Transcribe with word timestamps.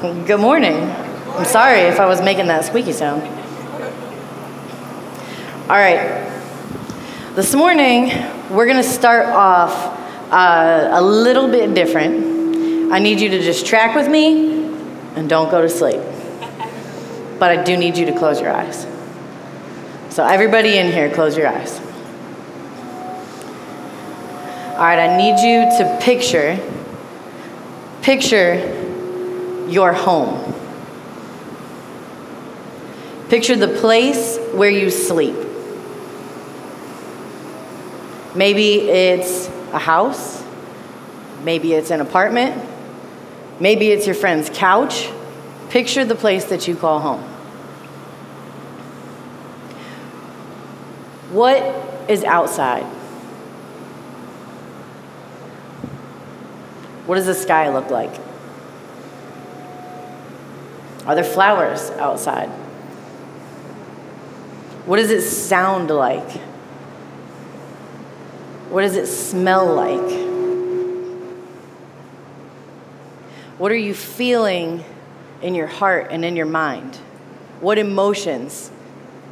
Good 0.00 0.40
morning. 0.40 0.74
I'm 0.74 1.46
sorry 1.46 1.80
if 1.80 1.98
I 2.00 2.04
was 2.04 2.20
making 2.20 2.48
that 2.48 2.66
squeaky 2.66 2.92
sound. 2.92 3.22
All 5.70 5.76
right. 5.76 6.22
This 7.34 7.54
morning, 7.54 8.10
we're 8.50 8.66
going 8.66 8.76
to 8.76 8.82
start 8.82 9.24
off 9.24 9.72
uh, 10.30 10.90
a 10.92 11.00
little 11.00 11.48
bit 11.48 11.72
different. 11.72 12.92
I 12.92 12.98
need 12.98 13.22
you 13.22 13.30
to 13.30 13.40
just 13.40 13.64
track 13.64 13.96
with 13.96 14.06
me 14.06 14.66
and 15.14 15.30
don't 15.30 15.50
go 15.50 15.62
to 15.62 15.68
sleep. 15.68 16.02
But 17.38 17.58
I 17.58 17.64
do 17.64 17.74
need 17.78 17.96
you 17.96 18.04
to 18.04 18.18
close 18.18 18.38
your 18.38 18.52
eyes. 18.52 18.86
So, 20.10 20.26
everybody 20.26 20.76
in 20.76 20.92
here, 20.92 21.10
close 21.10 21.38
your 21.38 21.48
eyes. 21.48 21.80
All 24.74 24.82
right, 24.82 25.08
I 25.08 25.16
need 25.16 25.40
you 25.40 25.62
to 25.78 25.98
picture 26.02 26.60
picture 28.02 28.85
your 29.68 29.92
home. 29.92 30.54
Picture 33.28 33.56
the 33.56 33.68
place 33.68 34.38
where 34.54 34.70
you 34.70 34.90
sleep. 34.90 35.34
Maybe 38.34 38.88
it's 38.88 39.48
a 39.72 39.78
house, 39.78 40.44
maybe 41.42 41.72
it's 41.72 41.90
an 41.90 42.00
apartment, 42.00 42.62
maybe 43.58 43.88
it's 43.88 44.06
your 44.06 44.14
friend's 44.14 44.50
couch. 44.50 45.10
Picture 45.70 46.04
the 46.04 46.14
place 46.14 46.44
that 46.46 46.68
you 46.68 46.76
call 46.76 47.00
home. 47.00 47.22
What 51.32 51.56
is 52.08 52.22
outside? 52.22 52.84
What 57.06 57.16
does 57.16 57.26
the 57.26 57.34
sky 57.34 57.68
look 57.70 57.90
like? 57.90 58.14
Are 61.06 61.14
there 61.14 61.24
flowers 61.24 61.90
outside? 61.92 62.48
What 64.86 64.96
does 64.96 65.10
it 65.10 65.22
sound 65.22 65.90
like? 65.90 66.30
What 68.70 68.82
does 68.82 68.96
it 68.96 69.06
smell 69.06 69.72
like? 69.74 70.26
What 73.58 73.72
are 73.72 73.76
you 73.76 73.94
feeling 73.94 74.84
in 75.42 75.54
your 75.54 75.66
heart 75.66 76.08
and 76.10 76.24
in 76.24 76.36
your 76.36 76.46
mind? 76.46 76.96
What 77.60 77.78
emotions 77.78 78.70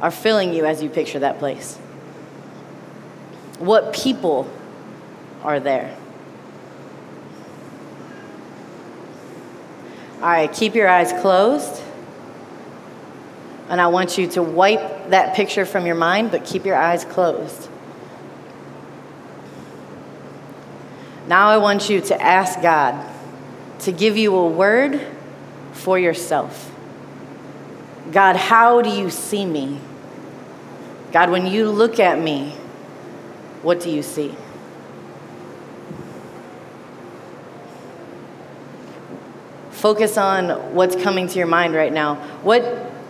are 0.01 0.11
filling 0.11 0.53
you 0.53 0.65
as 0.65 0.81
you 0.81 0.89
picture 0.89 1.19
that 1.19 1.39
place? 1.39 1.75
What 3.59 3.93
people 3.93 4.49
are 5.43 5.59
there? 5.59 5.95
All 10.25 10.31
right, 10.31 10.51
keep 10.51 10.73
your 10.73 10.87
eyes 10.87 11.13
closed. 11.21 11.83
And 13.69 13.79
I 13.79 13.85
want 13.85 14.17
you 14.17 14.25
to 14.29 14.41
wipe 14.41 15.11
that 15.11 15.35
picture 15.35 15.67
from 15.67 15.85
your 15.85 15.93
mind, 15.93 16.31
but 16.31 16.43
keep 16.43 16.65
your 16.65 16.75
eyes 16.75 17.05
closed. 17.05 17.69
Now 21.27 21.49
I 21.49 21.57
want 21.57 21.91
you 21.91 22.01
to 22.01 22.19
ask 22.19 22.59
God 22.59 23.07
to 23.81 23.91
give 23.91 24.17
you 24.17 24.35
a 24.35 24.47
word 24.47 24.99
for 25.73 25.99
yourself. 25.99 26.71
God, 28.11 28.35
how 28.35 28.81
do 28.81 28.89
you 28.89 29.11
see 29.11 29.45
me? 29.45 29.79
God, 31.11 31.29
when 31.29 31.45
you 31.45 31.69
look 31.69 31.99
at 31.99 32.19
me, 32.19 32.49
what 33.61 33.79
do 33.79 33.91
you 33.91 34.01
see? 34.01 34.33
Focus 39.85 40.17
on 40.17 40.73
what's 40.73 40.95
coming 40.95 41.27
to 41.27 41.37
your 41.37 41.45
mind 41.45 41.75
right 41.75 41.93
now. 41.93 42.15
What, 42.41 42.63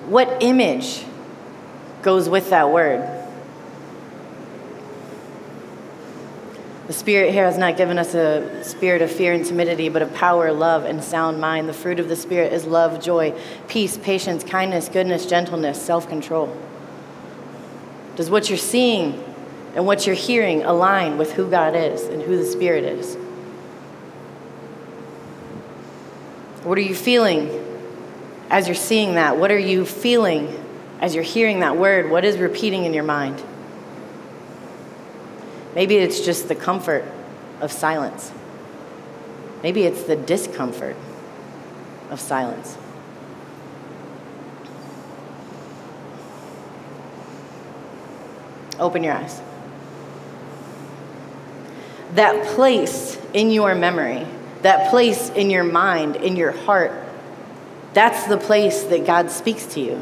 what 0.09 0.43
image 0.43 1.05
goes 2.01 2.27
with 2.27 2.49
that 2.49 2.69
word? 2.69 2.99
The 6.87 6.91
Spirit 6.91 7.31
here 7.31 7.45
has 7.45 7.57
not 7.57 7.77
given 7.77 7.97
us 7.97 8.13
a 8.13 8.61
spirit 8.65 9.01
of 9.01 9.09
fear 9.09 9.31
and 9.31 9.45
timidity, 9.45 9.87
but 9.87 10.01
of 10.01 10.13
power, 10.15 10.51
love, 10.51 10.83
and 10.83 11.01
sound 11.01 11.39
mind. 11.39 11.69
The 11.69 11.73
fruit 11.73 11.97
of 11.97 12.09
the 12.09 12.15
Spirit 12.17 12.51
is 12.51 12.65
love, 12.65 13.01
joy, 13.01 13.33
peace, 13.69 13.97
patience, 13.97 14.43
kindness, 14.43 14.89
goodness, 14.89 15.25
gentleness, 15.25 15.81
self 15.81 16.09
control. 16.09 16.53
Does 18.17 18.29
what 18.29 18.49
you're 18.49 18.57
seeing 18.57 19.23
and 19.75 19.85
what 19.85 20.05
you're 20.05 20.13
hearing 20.13 20.65
align 20.65 21.17
with 21.17 21.31
who 21.31 21.49
God 21.49 21.73
is 21.73 22.03
and 22.03 22.21
who 22.21 22.35
the 22.35 22.43
Spirit 22.43 22.83
is? 22.83 23.15
What 26.65 26.79
are 26.79 26.81
you 26.81 26.95
feeling 26.95 27.63
as 28.49 28.67
you're 28.67 28.73
seeing 28.73 29.13
that? 29.15 29.37
What 29.37 29.51
are 29.51 29.59
you 29.59 29.85
feeling 29.85 30.47
as 30.99 31.13
you're 31.13 31.23
hearing 31.23 31.59
that 31.59 31.77
word? 31.77 32.09
What 32.09 32.25
is 32.25 32.39
repeating 32.39 32.85
in 32.85 32.93
your 32.95 33.03
mind? 33.03 33.39
Maybe 35.75 35.97
it's 35.97 36.21
just 36.21 36.47
the 36.47 36.55
comfort 36.55 37.05
of 37.61 37.71
silence. 37.71 38.31
Maybe 39.61 39.83
it's 39.83 40.05
the 40.05 40.15
discomfort 40.15 40.95
of 42.09 42.19
silence. 42.19 42.75
Open 48.79 49.03
your 49.03 49.13
eyes. 49.13 49.39
That 52.15 52.43
place 52.55 53.19
in 53.33 53.51
your 53.51 53.75
memory 53.75 54.25
that 54.65 54.89
place 54.89 55.29
in 55.29 55.51
your 55.51 55.63
mind, 55.63 56.15
in 56.15 56.35
your 56.35 56.51
heart, 56.51 56.91
that's 57.93 58.25
the 58.25 58.37
place 58.37 58.81
that 58.85 59.05
God 59.05 59.29
speaks 59.29 59.67
to 59.67 59.79
you. 59.79 59.97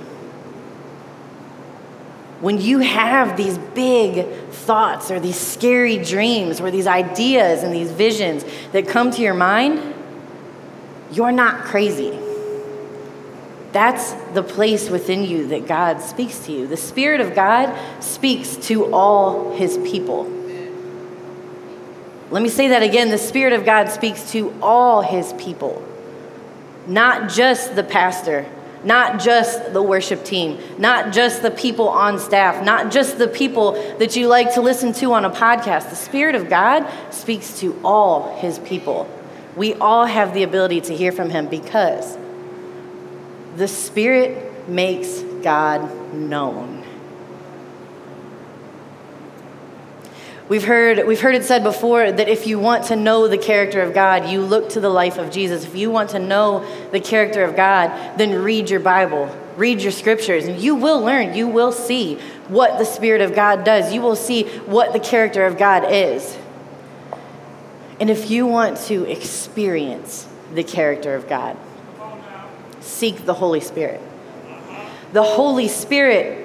When 2.39 2.61
you 2.61 2.79
have 2.79 3.35
these 3.35 3.57
big 3.57 4.25
thoughts 4.51 5.11
or 5.11 5.19
these 5.19 5.37
scary 5.37 5.97
dreams 5.97 6.61
or 6.61 6.71
these 6.71 6.87
ideas 6.87 7.61
and 7.63 7.73
these 7.73 7.91
visions 7.91 8.45
that 8.71 8.87
come 8.87 9.11
to 9.11 9.21
your 9.21 9.33
mind, 9.33 9.93
you're 11.11 11.33
not 11.33 11.65
crazy. 11.65 12.17
That's 13.73 14.13
the 14.33 14.43
place 14.43 14.89
within 14.89 15.25
you 15.25 15.47
that 15.47 15.67
God 15.67 15.99
speaks 15.99 16.39
to 16.45 16.53
you. 16.53 16.67
The 16.67 16.77
Spirit 16.77 17.19
of 17.19 17.35
God 17.35 17.77
speaks 18.01 18.55
to 18.67 18.93
all 18.93 19.53
His 19.57 19.77
people. 19.79 20.42
Let 22.33 22.41
me 22.41 22.49
say 22.49 22.69
that 22.69 22.81
again. 22.81 23.11
The 23.11 23.19
Spirit 23.19 23.53
of 23.53 23.63
God 23.63 23.89
speaks 23.89 24.31
to 24.31 24.51
all 24.59 25.03
his 25.03 25.33
people, 25.33 25.87
not 26.87 27.29
just 27.29 27.75
the 27.75 27.83
pastor, 27.83 28.47
not 28.83 29.19
just 29.19 29.71
the 29.71 29.83
worship 29.83 30.25
team, 30.25 30.57
not 30.79 31.13
just 31.13 31.43
the 31.43 31.51
people 31.51 31.87
on 31.89 32.17
staff, 32.17 32.65
not 32.65 32.91
just 32.91 33.19
the 33.19 33.27
people 33.27 33.73
that 33.99 34.15
you 34.15 34.27
like 34.27 34.55
to 34.55 34.61
listen 34.61 34.93
to 34.93 35.13
on 35.13 35.25
a 35.25 35.29
podcast. 35.29 35.91
The 35.91 35.95
Spirit 35.95 36.33
of 36.33 36.49
God 36.49 36.91
speaks 37.11 37.59
to 37.59 37.79
all 37.83 38.35
his 38.37 38.57
people. 38.57 39.07
We 39.55 39.75
all 39.75 40.07
have 40.07 40.33
the 40.33 40.41
ability 40.41 40.81
to 40.81 40.95
hear 40.95 41.11
from 41.11 41.29
him 41.29 41.45
because 41.45 42.17
the 43.57 43.67
Spirit 43.67 44.67
makes 44.67 45.21
God 45.43 46.15
known. 46.15 46.72
We've 50.53 50.65
heard, 50.65 51.07
we've 51.07 51.19
heard 51.19 51.33
it 51.33 51.45
said 51.45 51.63
before 51.63 52.11
that 52.11 52.29
if 52.29 52.45
you 52.45 52.59
want 52.59 52.83
to 52.89 52.95
know 52.95 53.27
the 53.27 53.39
character 53.39 53.81
of 53.81 53.91
God, 53.91 54.29
you 54.29 54.39
look 54.39 54.69
to 54.69 54.79
the 54.79 54.87
life 54.87 55.17
of 55.17 55.31
Jesus. 55.31 55.65
If 55.65 55.75
you 55.75 55.89
want 55.89 56.11
to 56.11 56.19
know 56.19 56.63
the 56.91 56.99
character 56.99 57.43
of 57.43 57.55
God, 57.55 58.19
then 58.19 58.43
read 58.43 58.69
your 58.69 58.79
Bible, 58.79 59.35
read 59.57 59.81
your 59.81 59.91
scriptures, 59.91 60.45
and 60.45 60.61
you 60.61 60.75
will 60.75 61.01
learn. 61.01 61.33
You 61.33 61.47
will 61.47 61.71
see 61.71 62.17
what 62.49 62.77
the 62.77 62.85
Spirit 62.85 63.21
of 63.21 63.33
God 63.33 63.63
does. 63.63 63.91
You 63.91 64.03
will 64.03 64.15
see 64.15 64.43
what 64.67 64.93
the 64.93 64.99
character 64.99 65.43
of 65.47 65.57
God 65.57 65.91
is. 65.91 66.37
And 67.99 68.11
if 68.11 68.29
you 68.29 68.45
want 68.45 68.77
to 68.81 69.09
experience 69.09 70.27
the 70.53 70.63
character 70.63 71.15
of 71.15 71.27
God, 71.27 71.57
seek 72.79 73.25
the 73.25 73.33
Holy 73.33 73.59
Spirit. 73.59 74.01
The 75.13 75.23
Holy 75.23 75.67
Spirit 75.67 76.42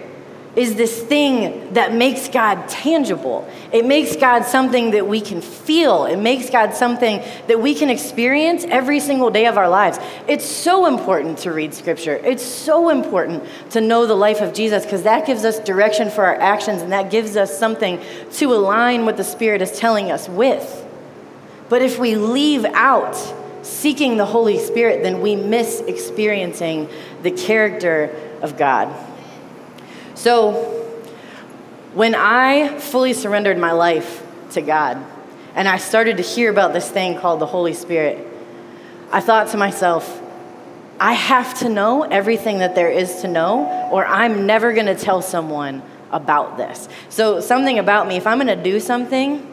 is 0.59 0.75
this 0.75 1.01
thing 1.01 1.73
that 1.75 1.95
makes 1.95 2.29
God 2.29 2.69
tangible. 2.69 3.49
It 3.73 3.87
makes 3.87 4.17
God 4.17 4.45
something 4.45 4.91
that 4.91 5.07
we 5.07 5.21
can 5.21 5.41
feel. 5.41 6.05
It 6.05 6.17
makes 6.17 6.51
God 6.51 6.75
something 6.75 7.23
that 7.47 7.61
we 7.61 7.77
can 7.77 7.91
experience 7.91 8.65
every 8.65 8.99
single 8.99 9.31
day 9.31 9.47
of 9.47 9.57
our 9.57 9.69
lives. 9.69 10.01
It's 10.27 10.45
so 10.45 10.87
important 10.87 11.39
to 11.39 11.53
read 11.53 11.75
scripture. 11.75 12.17
It's 12.17 12.43
so 12.43 12.89
important 12.89 13.45
to 13.71 13.81
know 13.81 14.05
the 14.07 14.17
life 14.17 14.41
of 14.41 14.53
Jesus 14.53 14.85
because 14.85 15.05
that 15.05 15.27
gives 15.27 15.45
us 15.45 15.61
direction 15.61 16.11
for 16.11 16.25
our 16.25 16.35
actions 16.35 16.83
and 16.83 16.91
that 16.91 17.09
gives 17.09 17.37
us 17.37 17.57
something 17.57 18.01
to 18.33 18.53
align 18.53 19.05
what 19.05 19.17
the 19.17 19.25
Spirit 19.25 19.63
is 19.63 19.79
telling 19.79 20.11
us 20.11 20.29
with. 20.29 20.85
But 21.69 21.83
if 21.83 22.01
we 22.01 22.17
leave 22.17 22.65
out 22.65 23.17
seeking 23.63 24.17
the 24.17 24.27
Holy 24.27 24.59
Spirit, 24.59 25.05
then 25.05 25.21
we 25.21 25.37
miss 25.37 25.81
experiencing 25.87 26.89
the 27.23 27.31
character 27.31 28.13
of 28.43 28.57
God. 28.57 28.93
So, 30.19 30.53
when 31.95 32.17
I 32.17 32.77
fully 32.81 33.13
surrendered 33.13 33.57
my 33.57 33.71
life 33.71 34.21
to 34.51 34.61
God 34.61 34.99
and 35.55 35.69
I 35.69 35.77
started 35.77 36.17
to 36.17 36.25
hear 36.25 36.51
about 36.51 36.73
this 36.73 36.91
thing 36.91 37.21
called 37.21 37.39
the 37.39 37.47
Holy 37.47 37.73
Spirit, 37.73 38.27
I 39.13 39.21
thought 39.21 39.51
to 39.51 39.57
myself, 39.57 40.21
I 40.99 41.13
have 41.13 41.61
to 41.61 41.69
know 41.69 42.03
everything 42.03 42.59
that 42.59 42.75
there 42.75 42.91
is 42.91 43.21
to 43.21 43.29
know, 43.29 43.89
or 43.93 44.05
I'm 44.05 44.45
never 44.45 44.73
going 44.73 44.87
to 44.87 44.97
tell 44.97 45.23
someone 45.23 45.85
about 46.11 46.57
this. 46.57 46.89
So, 47.11 47.41
something 47.41 47.79
about 47.79 48.09
me, 48.09 48.17
if 48.17 48.27
I'm 48.27 48.39
going 48.39 48.49
to 48.49 48.61
do 48.61 48.81
something, 48.81 49.47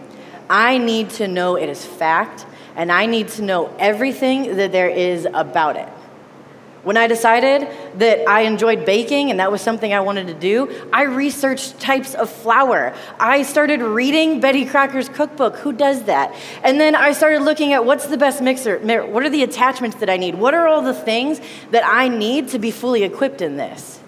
I 0.49 0.79
need 0.79 1.11
to 1.11 1.27
know 1.27 1.57
it 1.57 1.69
is 1.69 1.85
fact, 1.85 2.43
and 2.75 2.91
I 2.91 3.05
need 3.05 3.27
to 3.37 3.43
know 3.43 3.71
everything 3.77 4.55
that 4.55 4.71
there 4.71 4.89
is 4.89 5.27
about 5.31 5.75
it. 5.75 5.89
When 6.85 6.97
I 6.97 7.07
decided 7.07 7.67
that 7.97 8.29
I 8.29 8.41
enjoyed 8.41 8.85
baking 8.85 9.31
and 9.31 9.39
that 9.39 9.51
was 9.51 9.59
something 9.59 9.91
I 9.91 10.01
wanted 10.01 10.27
to 10.27 10.35
do, 10.35 10.87
I 10.93 11.01
researched 11.05 11.79
types 11.79 12.13
of 12.13 12.29
flour. 12.29 12.93
I 13.19 13.41
started 13.41 13.81
reading 13.81 14.39
Betty 14.39 14.65
Crocker's 14.65 15.09
cookbook. 15.09 15.55
Who 15.57 15.73
does 15.73 16.03
that? 16.03 16.35
And 16.63 16.79
then 16.79 16.93
I 16.93 17.13
started 17.13 17.41
looking 17.41 17.73
at 17.73 17.85
what's 17.85 18.05
the 18.05 18.17
best 18.17 18.39
mixer? 18.39 18.77
What 19.07 19.23
are 19.23 19.31
the 19.31 19.41
attachments 19.41 19.97
that 19.97 20.11
I 20.11 20.17
need? 20.17 20.35
What 20.35 20.53
are 20.53 20.67
all 20.67 20.83
the 20.83 20.93
things 20.93 21.41
that 21.71 21.83
I 21.83 22.07
need 22.07 22.49
to 22.49 22.59
be 22.59 22.69
fully 22.69 23.01
equipped 23.01 23.41
in 23.41 23.57
this? 23.57 23.99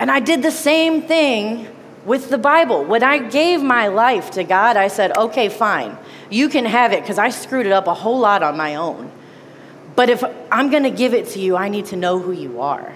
And 0.00 0.10
I 0.10 0.18
did 0.18 0.42
the 0.42 0.50
same 0.50 1.02
thing 1.02 1.68
with 2.04 2.28
the 2.28 2.38
Bible. 2.38 2.84
When 2.84 3.04
I 3.04 3.18
gave 3.18 3.62
my 3.62 3.86
life 3.86 4.32
to 4.32 4.42
God, 4.42 4.76
I 4.76 4.88
said, 4.88 5.16
okay, 5.16 5.48
fine, 5.48 5.96
you 6.28 6.48
can 6.48 6.64
have 6.64 6.92
it 6.92 7.02
because 7.02 7.20
I 7.20 7.28
screwed 7.28 7.66
it 7.66 7.72
up 7.72 7.86
a 7.86 7.94
whole 7.94 8.18
lot 8.18 8.42
on 8.42 8.56
my 8.56 8.74
own. 8.74 9.12
But 9.96 10.10
if 10.10 10.24
I'm 10.50 10.70
going 10.70 10.82
to 10.82 10.90
give 10.90 11.14
it 11.14 11.28
to 11.30 11.40
you, 11.40 11.56
I 11.56 11.68
need 11.68 11.86
to 11.86 11.96
know 11.96 12.18
who 12.18 12.32
you 12.32 12.60
are. 12.60 12.92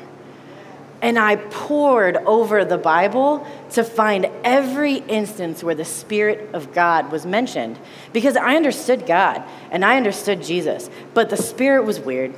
And 1.00 1.16
I 1.16 1.36
pored 1.36 2.16
over 2.16 2.64
the 2.64 2.78
Bible 2.78 3.46
to 3.70 3.84
find 3.84 4.28
every 4.42 4.96
instance 4.96 5.62
where 5.62 5.76
the 5.76 5.84
Spirit 5.84 6.52
of 6.52 6.72
God 6.72 7.12
was 7.12 7.24
mentioned 7.24 7.78
because 8.12 8.36
I 8.36 8.56
understood 8.56 9.06
God 9.06 9.44
and 9.70 9.84
I 9.84 9.96
understood 9.96 10.42
Jesus, 10.42 10.90
but 11.14 11.30
the 11.30 11.36
Spirit 11.36 11.84
was 11.84 12.00
weird. 12.00 12.34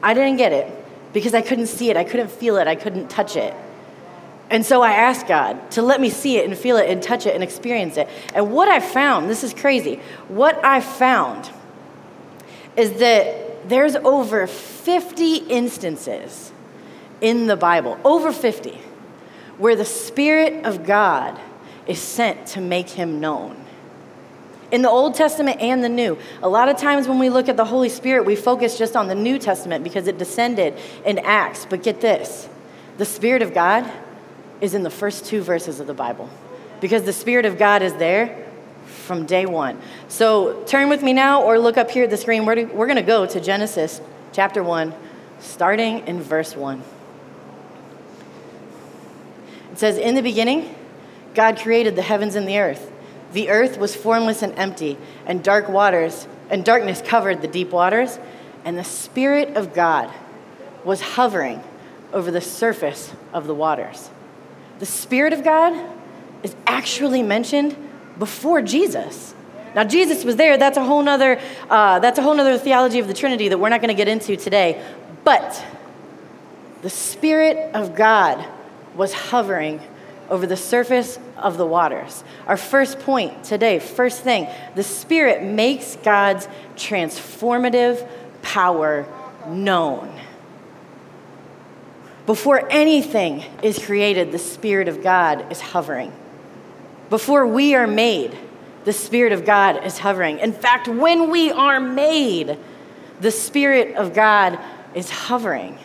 I 0.00 0.14
didn't 0.14 0.36
get 0.36 0.52
it 0.52 0.72
because 1.12 1.34
I 1.34 1.42
couldn't 1.42 1.66
see 1.66 1.90
it, 1.90 1.96
I 1.96 2.04
couldn't 2.04 2.30
feel 2.30 2.56
it, 2.56 2.68
I 2.68 2.76
couldn't 2.76 3.10
touch 3.10 3.34
it. 3.34 3.52
And 4.48 4.64
so 4.64 4.82
I 4.82 4.92
asked 4.92 5.26
God 5.26 5.70
to 5.72 5.82
let 5.82 6.00
me 6.00 6.08
see 6.08 6.36
it 6.36 6.44
and 6.44 6.56
feel 6.56 6.76
it 6.76 6.88
and 6.88 7.02
touch 7.02 7.26
it 7.26 7.34
and 7.34 7.42
experience 7.42 7.96
it. 7.96 8.08
And 8.34 8.52
what 8.52 8.68
I 8.68 8.78
found, 8.80 9.28
this 9.28 9.42
is 9.42 9.52
crazy, 9.52 9.96
what 10.28 10.62
I 10.64 10.80
found 10.80 11.50
is 12.76 12.92
that 13.00 13.51
there's 13.66 13.96
over 13.96 14.46
50 14.46 15.36
instances 15.36 16.52
in 17.20 17.46
the 17.46 17.56
Bible, 17.56 17.98
over 18.04 18.32
50, 18.32 18.78
where 19.58 19.76
the 19.76 19.84
Spirit 19.84 20.64
of 20.64 20.84
God 20.84 21.38
is 21.86 22.00
sent 22.00 22.46
to 22.48 22.60
make 22.60 22.90
him 22.90 23.20
known. 23.20 23.56
In 24.70 24.82
the 24.82 24.88
Old 24.88 25.14
Testament 25.14 25.60
and 25.60 25.84
the 25.84 25.88
New, 25.88 26.16
a 26.42 26.48
lot 26.48 26.68
of 26.68 26.78
times 26.78 27.06
when 27.06 27.18
we 27.18 27.28
look 27.28 27.48
at 27.48 27.56
the 27.56 27.64
Holy 27.64 27.90
Spirit, 27.90 28.24
we 28.24 28.34
focus 28.34 28.78
just 28.78 28.96
on 28.96 29.06
the 29.06 29.14
New 29.14 29.38
Testament 29.38 29.84
because 29.84 30.08
it 30.08 30.16
descended 30.16 30.78
in 31.04 31.18
Acts. 31.18 31.66
But 31.68 31.82
get 31.82 32.00
this 32.00 32.48
the 32.96 33.04
Spirit 33.04 33.42
of 33.42 33.52
God 33.52 33.90
is 34.60 34.74
in 34.74 34.82
the 34.82 34.90
first 34.90 35.26
two 35.26 35.42
verses 35.42 35.80
of 35.80 35.86
the 35.86 35.94
Bible 35.94 36.28
because 36.80 37.04
the 37.04 37.12
Spirit 37.12 37.44
of 37.44 37.58
God 37.58 37.82
is 37.82 37.94
there 37.94 38.41
from 38.92 39.26
day 39.26 39.46
one. 39.46 39.80
So 40.08 40.62
turn 40.64 40.88
with 40.88 41.02
me 41.02 41.12
now 41.12 41.42
or 41.42 41.58
look 41.58 41.76
up 41.76 41.90
here 41.90 42.04
at 42.04 42.10
the 42.10 42.16
screen. 42.16 42.46
We're, 42.46 42.66
we're 42.66 42.86
going 42.86 42.96
to 42.96 43.02
go 43.02 43.26
to 43.26 43.40
Genesis 43.40 44.00
chapter 44.32 44.62
1, 44.62 44.94
starting 45.40 46.06
in 46.06 46.20
verse 46.20 46.54
1. 46.54 46.82
It 49.72 49.78
says, 49.78 49.98
In 49.98 50.14
the 50.14 50.22
beginning, 50.22 50.74
God 51.34 51.58
created 51.58 51.96
the 51.96 52.02
heavens 52.02 52.34
and 52.34 52.46
the 52.46 52.58
earth. 52.58 52.90
The 53.32 53.48
earth 53.48 53.78
was 53.78 53.96
formless 53.96 54.42
and 54.42 54.56
empty, 54.58 54.98
and 55.26 55.42
dark 55.42 55.68
waters 55.68 56.26
and 56.50 56.64
darkness 56.64 57.00
covered 57.02 57.40
the 57.40 57.48
deep 57.48 57.70
waters, 57.70 58.18
and 58.64 58.78
the 58.78 58.84
Spirit 58.84 59.56
of 59.56 59.72
God 59.72 60.12
was 60.84 61.00
hovering 61.00 61.62
over 62.12 62.30
the 62.30 62.40
surface 62.40 63.12
of 63.32 63.46
the 63.46 63.54
waters. 63.54 64.10
The 64.78 64.86
Spirit 64.86 65.32
of 65.32 65.42
God 65.42 65.90
is 66.42 66.54
actually 66.66 67.22
mentioned 67.22 67.76
before 68.18 68.62
Jesus. 68.62 69.34
Now, 69.74 69.84
Jesus 69.84 70.24
was 70.24 70.36
there. 70.36 70.58
That's 70.58 70.76
a 70.76 70.84
whole 70.84 71.02
nother, 71.02 71.40
uh, 71.70 71.98
that's 71.98 72.18
a 72.18 72.22
whole 72.22 72.34
nother 72.34 72.58
theology 72.58 72.98
of 72.98 73.08
the 73.08 73.14
Trinity 73.14 73.48
that 73.48 73.58
we're 73.58 73.70
not 73.70 73.80
going 73.80 73.88
to 73.88 73.94
get 73.94 74.08
into 74.08 74.36
today. 74.36 74.84
But 75.24 75.64
the 76.82 76.90
Spirit 76.90 77.74
of 77.74 77.94
God 77.94 78.46
was 78.94 79.12
hovering 79.14 79.80
over 80.28 80.46
the 80.46 80.56
surface 80.56 81.18
of 81.36 81.56
the 81.56 81.66
waters. 81.66 82.22
Our 82.46 82.56
first 82.56 83.00
point 83.00 83.44
today, 83.44 83.78
first 83.78 84.22
thing, 84.22 84.48
the 84.74 84.82
Spirit 84.82 85.42
makes 85.42 85.96
God's 85.96 86.48
transformative 86.74 88.06
power 88.42 89.06
known. 89.48 90.18
Before 92.26 92.70
anything 92.70 93.44
is 93.62 93.78
created, 93.78 94.32
the 94.32 94.38
Spirit 94.38 94.88
of 94.88 95.02
God 95.02 95.50
is 95.50 95.60
hovering. 95.60 96.12
Before 97.12 97.46
we 97.46 97.74
are 97.74 97.86
made, 97.86 98.34
the 98.86 98.92
Spirit 98.94 99.34
of 99.34 99.44
God 99.44 99.84
is 99.84 99.98
hovering. 99.98 100.38
In 100.38 100.54
fact, 100.54 100.88
when 100.88 101.30
we 101.30 101.50
are 101.50 101.78
made, 101.78 102.56
the 103.20 103.30
Spirit 103.30 103.96
of 103.96 104.14
God 104.14 104.58
is 104.94 105.10
hovering. 105.10 105.76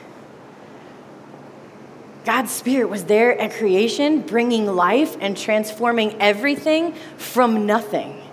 God's 2.24 2.51
Spirit 2.51 2.88
was 2.88 3.03
there 3.03 3.38
at 3.38 3.51
creation, 3.51 4.21
bringing 4.21 4.68
life 4.68 5.18
and 5.19 5.35
transforming 5.35 6.15
everything 6.21 6.94
from 7.18 7.65
nothing. 7.65 8.24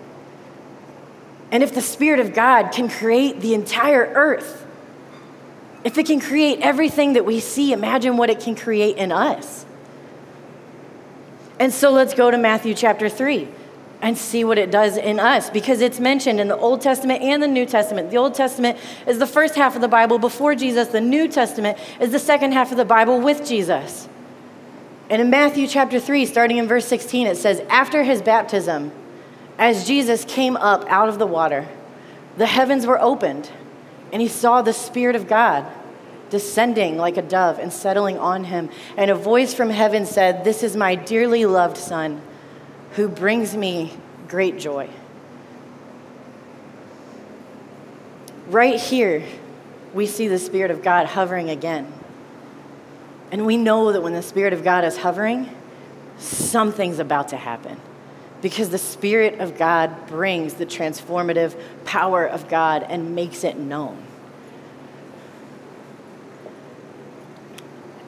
And 1.50 1.64
if 1.64 1.74
the 1.74 1.82
Spirit 1.82 2.20
of 2.20 2.32
God 2.32 2.70
can 2.70 2.88
create 2.88 3.40
the 3.40 3.54
entire 3.54 4.04
earth, 4.14 4.64
if 5.82 5.98
it 5.98 6.06
can 6.06 6.20
create 6.20 6.60
everything 6.60 7.14
that 7.14 7.24
we 7.24 7.40
see, 7.40 7.72
imagine 7.72 8.16
what 8.16 8.30
it 8.30 8.38
can 8.38 8.54
create 8.54 8.98
in 8.98 9.10
us. 9.10 9.66
And 11.64 11.72
so 11.72 11.90
let's 11.90 12.12
go 12.12 12.30
to 12.30 12.36
Matthew 12.36 12.74
chapter 12.74 13.08
3 13.08 13.48
and 14.02 14.18
see 14.18 14.44
what 14.44 14.58
it 14.58 14.70
does 14.70 14.98
in 14.98 15.18
us 15.18 15.48
because 15.48 15.80
it's 15.80 15.98
mentioned 15.98 16.38
in 16.38 16.48
the 16.48 16.58
Old 16.58 16.82
Testament 16.82 17.22
and 17.22 17.42
the 17.42 17.48
New 17.48 17.64
Testament. 17.64 18.10
The 18.10 18.18
Old 18.18 18.34
Testament 18.34 18.76
is 19.06 19.18
the 19.18 19.26
first 19.26 19.54
half 19.54 19.74
of 19.74 19.80
the 19.80 19.88
Bible 19.88 20.18
before 20.18 20.54
Jesus, 20.54 20.88
the 20.88 21.00
New 21.00 21.26
Testament 21.26 21.78
is 22.00 22.12
the 22.12 22.18
second 22.18 22.52
half 22.52 22.70
of 22.70 22.76
the 22.76 22.84
Bible 22.84 23.18
with 23.18 23.48
Jesus. 23.48 24.10
And 25.08 25.22
in 25.22 25.30
Matthew 25.30 25.66
chapter 25.66 25.98
3, 25.98 26.26
starting 26.26 26.58
in 26.58 26.68
verse 26.68 26.84
16, 26.84 27.28
it 27.28 27.38
says, 27.38 27.60
After 27.70 28.02
his 28.02 28.20
baptism, 28.20 28.92
as 29.56 29.86
Jesus 29.86 30.26
came 30.26 30.58
up 30.58 30.84
out 30.88 31.08
of 31.08 31.18
the 31.18 31.26
water, 31.26 31.66
the 32.36 32.44
heavens 32.44 32.86
were 32.86 33.00
opened, 33.00 33.50
and 34.12 34.20
he 34.20 34.28
saw 34.28 34.60
the 34.60 34.74
Spirit 34.74 35.16
of 35.16 35.26
God 35.26 35.64
descending 36.34 36.96
like 36.96 37.16
a 37.16 37.22
dove 37.22 37.60
and 37.60 37.72
settling 37.72 38.18
on 38.18 38.42
him. 38.42 38.68
And 38.96 39.08
a 39.08 39.14
voice 39.14 39.54
from 39.54 39.70
heaven 39.70 40.04
said, 40.04 40.42
This 40.42 40.64
is 40.64 40.76
my 40.76 40.96
dearly 40.96 41.46
loved 41.46 41.76
Son, 41.76 42.20
who 42.96 43.06
brings 43.06 43.56
me 43.56 43.92
great 44.26 44.58
joy. 44.58 44.90
Right 48.48 48.80
here, 48.80 49.22
we 49.94 50.06
see 50.08 50.26
the 50.26 50.40
Spirit 50.40 50.72
of 50.72 50.82
God 50.82 51.06
hovering 51.06 51.50
again. 51.50 51.92
And 53.30 53.46
we 53.46 53.56
know 53.56 53.92
that 53.92 54.02
when 54.02 54.12
the 54.12 54.20
Spirit 54.20 54.52
of 54.52 54.64
God 54.64 54.84
is 54.84 54.96
hovering, 54.96 55.48
something's 56.18 56.98
about 56.98 57.28
to 57.28 57.36
happen. 57.36 57.80
Because 58.42 58.70
the 58.70 58.78
Spirit 58.78 59.38
of 59.38 59.56
God 59.56 60.08
brings 60.08 60.54
the 60.54 60.66
transformative 60.66 61.56
power 61.84 62.26
of 62.26 62.48
God 62.48 62.82
and 62.82 63.14
makes 63.14 63.44
it 63.44 63.56
known. 63.56 64.04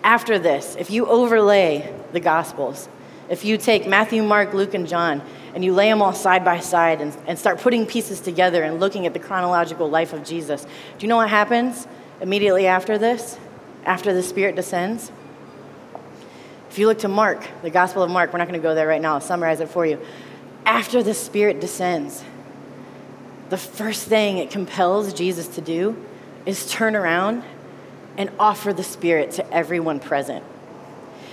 After 0.07 0.39
this, 0.39 0.77
if 0.79 0.89
you 0.89 1.05
overlay 1.07 1.93
the 2.13 2.21
Gospels, 2.21 2.89
if 3.29 3.45
you 3.45 3.59
take 3.59 3.89
Matthew, 3.89 4.23
Mark, 4.23 4.55
Luke, 4.55 4.73
and 4.73 4.87
John, 4.87 5.21
and 5.53 5.65
you 5.65 5.75
lay 5.75 5.91
them 5.91 6.01
all 6.01 6.13
side 6.13 6.45
by 6.45 6.61
side 6.61 7.01
and, 7.01 7.17
and 7.27 7.37
start 7.37 7.59
putting 7.59 7.85
pieces 7.87 8.21
together 8.21 8.63
and 8.63 8.79
looking 8.79 9.05
at 9.07 9.15
the 9.15 9.19
chronological 9.19 9.91
life 9.91 10.13
of 10.13 10.23
Jesus, 10.23 10.63
do 10.63 10.71
you 11.01 11.09
know 11.09 11.17
what 11.17 11.29
happens 11.29 11.89
immediately 12.21 12.69
after 12.69 12.99
this, 12.99 13.37
after 13.85 14.15
the 14.15 14.23
Spirit 14.23 14.55
descends? 14.55 15.11
If 16.71 16.79
you 16.79 16.87
look 16.87 17.01
to 17.01 17.09
Mark, 17.09 17.45
the 17.63 17.71
Gospel 17.71 18.05
of 18.05 18.11
Mark, 18.11 18.33
we're 18.33 18.39
not 18.39 18.47
going 18.47 18.61
to 18.61 18.65
go 18.65 18.77
there 18.77 18.87
right 18.87 19.03
now, 19.03 19.15
I'll 19.15 19.21
summarize 19.21 19.59
it 19.59 19.69
for 19.69 19.85
you. 19.85 19.99
After 20.65 21.03
the 21.03 21.15
Spirit 21.15 21.59
descends, 21.59 22.23
the 23.49 23.59
first 23.59 24.07
thing 24.07 24.39
it 24.39 24.53
compels 24.53 25.13
Jesus 25.13 25.49
to 25.49 25.61
do 25.61 25.97
is 26.45 26.71
turn 26.71 26.95
around 26.95 27.43
and 28.19 28.31
offer 28.39 28.73
the 28.73 28.83
Spirit 28.83 29.33
to 29.33 29.55
everyone 29.55 30.01
present. 30.01 30.45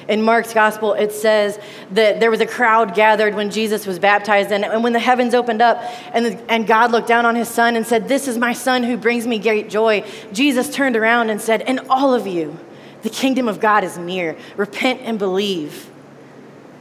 In 0.08 0.22
Mark's 0.22 0.54
gospel, 0.54 0.94
it 0.94 1.12
says 1.12 1.58
that 1.92 2.20
there 2.20 2.30
was 2.30 2.42
a 2.42 2.46
crowd 2.46 2.94
gathered 2.94 3.36
when 3.36 3.50
Jesus 3.50 3.88
was 3.88 4.00
baptized, 4.00 4.52
and, 4.52 4.66
and 4.66 4.84
when 4.84 4.92
the 4.92 5.00
heavens 5.00 5.34
opened 5.34 5.62
up 5.62 5.82
and, 6.14 6.26
the, 6.26 6.52
and 6.52 6.68
God 6.68 6.92
looked 6.92 7.08
down 7.08 7.26
on 7.26 7.36
his 7.36 7.48
son 7.48 7.76
and 7.76 7.88
said, 7.88 8.08
This 8.08 8.28
is 8.28 8.38
my 8.38 8.54
son 8.54 8.84
who 8.84 8.98
brings 8.98 9.26
me 9.26 9.40
great 9.40 9.70
joy, 9.70 10.04
Jesus 10.34 10.74
turned 10.74 10.98
around 10.98 11.30
and 11.30 11.40
said, 11.40 11.62
And 11.62 11.80
all 11.90 12.14
of 12.14 12.28
you, 12.28 12.60
the 13.02 13.10
kingdom 13.10 13.48
of 13.48 13.60
God 13.60 13.84
is 13.84 13.98
near. 13.98 14.36
Repent 14.58 15.02
and 15.04 15.18
believe. 15.18 15.90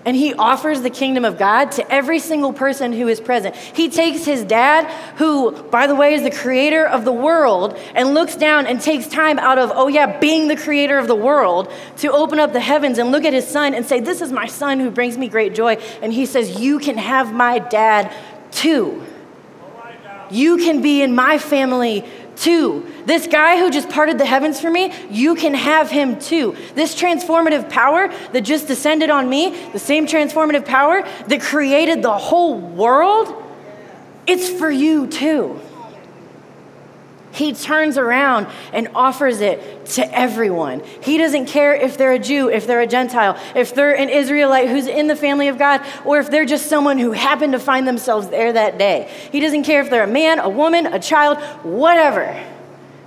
And 0.05 0.17
he 0.17 0.35
offers 0.35 0.81
the 0.81 0.91
kingdom 0.91 1.25
of 1.25 1.39
God 1.39 1.73
to 1.73 1.93
every 1.93 2.19
single 2.19 2.53
person 2.53 2.93
who 2.93 3.09
is 3.09 3.21
present. 3.21 3.55
He 3.55 3.89
takes 3.89 4.25
his 4.25 4.43
dad, 4.43 4.91
who, 5.19 5.53
by 5.65 5.87
the 5.87 5.95
way, 5.95 6.15
is 6.15 6.23
the 6.23 6.31
creator 6.31 6.85
of 6.85 7.05
the 7.05 7.13
world, 7.13 7.79
and 7.95 8.15
looks 8.15 8.35
down 8.35 8.67
and 8.67 8.81
takes 8.81 9.07
time 9.07 9.39
out 9.39 9.59
of, 9.59 9.71
oh 9.75 9.89
yeah, 9.89 10.19
being 10.19 10.49
the 10.49 10.57
creator 10.57 10.99
of 10.99 11.07
the 11.07 11.15
world, 11.15 11.73
to 11.99 12.11
open 12.11 12.41
up 12.41 12.53
the 12.53 12.61
heavens 12.61 12.99
and 12.99 13.13
look 13.13 13.25
at 13.25 13.33
his 13.33 13.47
son 13.47 13.75
and 13.75 13.87
say, 13.87 14.01
This 14.01 14.21
is 14.21 14.33
my 14.33 14.47
son 14.47 14.81
who 14.81 14.91
brings 14.91 15.17
me 15.17 15.29
great 15.29 15.55
joy. 15.55 15.75
And 16.03 16.13
he 16.13 16.27
says, 16.27 16.61
You 16.61 16.79
can 16.79 16.99
have 16.99 17.33
my 17.33 17.59
dad 17.59 18.13
too. 18.51 19.07
You 20.31 20.57
can 20.57 20.81
be 20.81 21.03
in 21.03 21.15
my 21.15 21.37
family 21.37 22.05
too. 22.37 22.87
This 23.07 23.27
guy 23.27 23.59
who 23.59 23.71
just 23.71 23.89
parted 23.89 24.19
the 24.19 24.27
heavens 24.27 24.61
for 24.61 24.71
me, 24.71 24.93
you 25.11 25.35
can 25.35 25.55
have 25.55 25.91
him 25.91 26.19
too. 26.19 26.57
This 26.75 26.95
transformative 26.95 27.69
power 27.69 28.09
that 28.33 28.43
just 28.43 28.67
descended 28.67 29.11
on 29.11 29.29
me, 29.29 29.51
the 29.73 29.79
same 29.79 30.07
transformative 30.07 30.65
power 30.65 31.03
that 31.29 31.41
created 31.41 32.03
the 32.03 32.17
whole 32.17 32.59
world, 32.59 33.35
it's 34.27 34.49
for 34.49 34.71
you 34.71 35.07
too. 35.07 35.61
He 37.33 37.55
turns 37.55 37.97
around 37.97 38.47
and 38.73 38.89
offers 38.95 39.41
it 39.41 39.87
to 39.87 40.17
everyone. 40.19 40.83
He 41.03 41.17
doesn't 41.17 41.47
care 41.47 41.75
if 41.75 41.97
they're 41.97 42.12
a 42.12 42.19
Jew, 42.19 42.51
if 42.51 42.67
they're 42.67 42.83
a 42.83 42.87
Gentile, 42.87 43.39
if 43.57 43.75
they're 43.75 43.97
an 43.97 44.11
Israelite 44.11 44.69
who's 44.69 44.87
in 44.87 45.07
the 45.07 45.17
family 45.17 45.49
of 45.49 45.59
God, 45.59 45.85
or 46.05 46.19
if 46.19 46.31
they're 46.31 46.45
just 46.45 46.67
someone 46.67 46.99
who 46.99 47.12
happened 47.12 47.55
to 47.55 47.59
find 47.59 47.89
themselves 47.89 48.29
there 48.29 48.53
that 48.53 48.77
day. 48.79 49.11
He 49.33 49.41
doesn't 49.41 49.65
care 49.65 49.81
if 49.81 49.89
they're 49.89 50.05
a 50.05 50.07
man, 50.07 50.39
a 50.39 50.49
woman, 50.49 50.87
a 50.87 50.99
child, 50.99 51.39
whatever. 51.65 52.39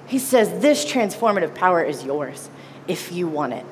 He 0.08 0.18
says, 0.18 0.60
This 0.60 0.86
transformative 0.86 1.54
power 1.54 1.84
is 1.84 2.04
yours 2.04 2.50
if 2.88 3.12
you 3.12 3.28
want 3.28 3.54
it. 3.54 3.66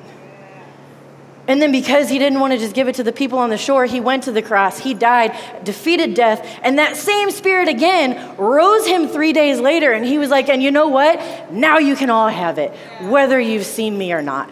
And 1.46 1.60
then, 1.60 1.72
because 1.72 2.08
he 2.08 2.18
didn't 2.18 2.40
want 2.40 2.54
to 2.54 2.58
just 2.58 2.74
give 2.74 2.88
it 2.88 2.94
to 2.94 3.02
the 3.02 3.12
people 3.12 3.38
on 3.38 3.50
the 3.50 3.58
shore, 3.58 3.84
he 3.84 4.00
went 4.00 4.22
to 4.24 4.32
the 4.32 4.40
cross. 4.40 4.78
He 4.78 4.94
died, 4.94 5.36
defeated 5.62 6.14
death. 6.14 6.42
And 6.62 6.78
that 6.78 6.96
same 6.96 7.30
spirit 7.30 7.68
again 7.68 8.36
rose 8.38 8.86
him 8.86 9.08
three 9.08 9.34
days 9.34 9.60
later. 9.60 9.92
And 9.92 10.06
he 10.06 10.16
was 10.16 10.30
like, 10.30 10.48
And 10.48 10.62
you 10.62 10.70
know 10.70 10.88
what? 10.88 11.52
Now 11.52 11.78
you 11.78 11.96
can 11.96 12.08
all 12.08 12.28
have 12.28 12.58
it, 12.58 12.70
whether 13.02 13.38
you've 13.38 13.66
seen 13.66 13.98
me 13.98 14.12
or 14.14 14.22
not. 14.22 14.50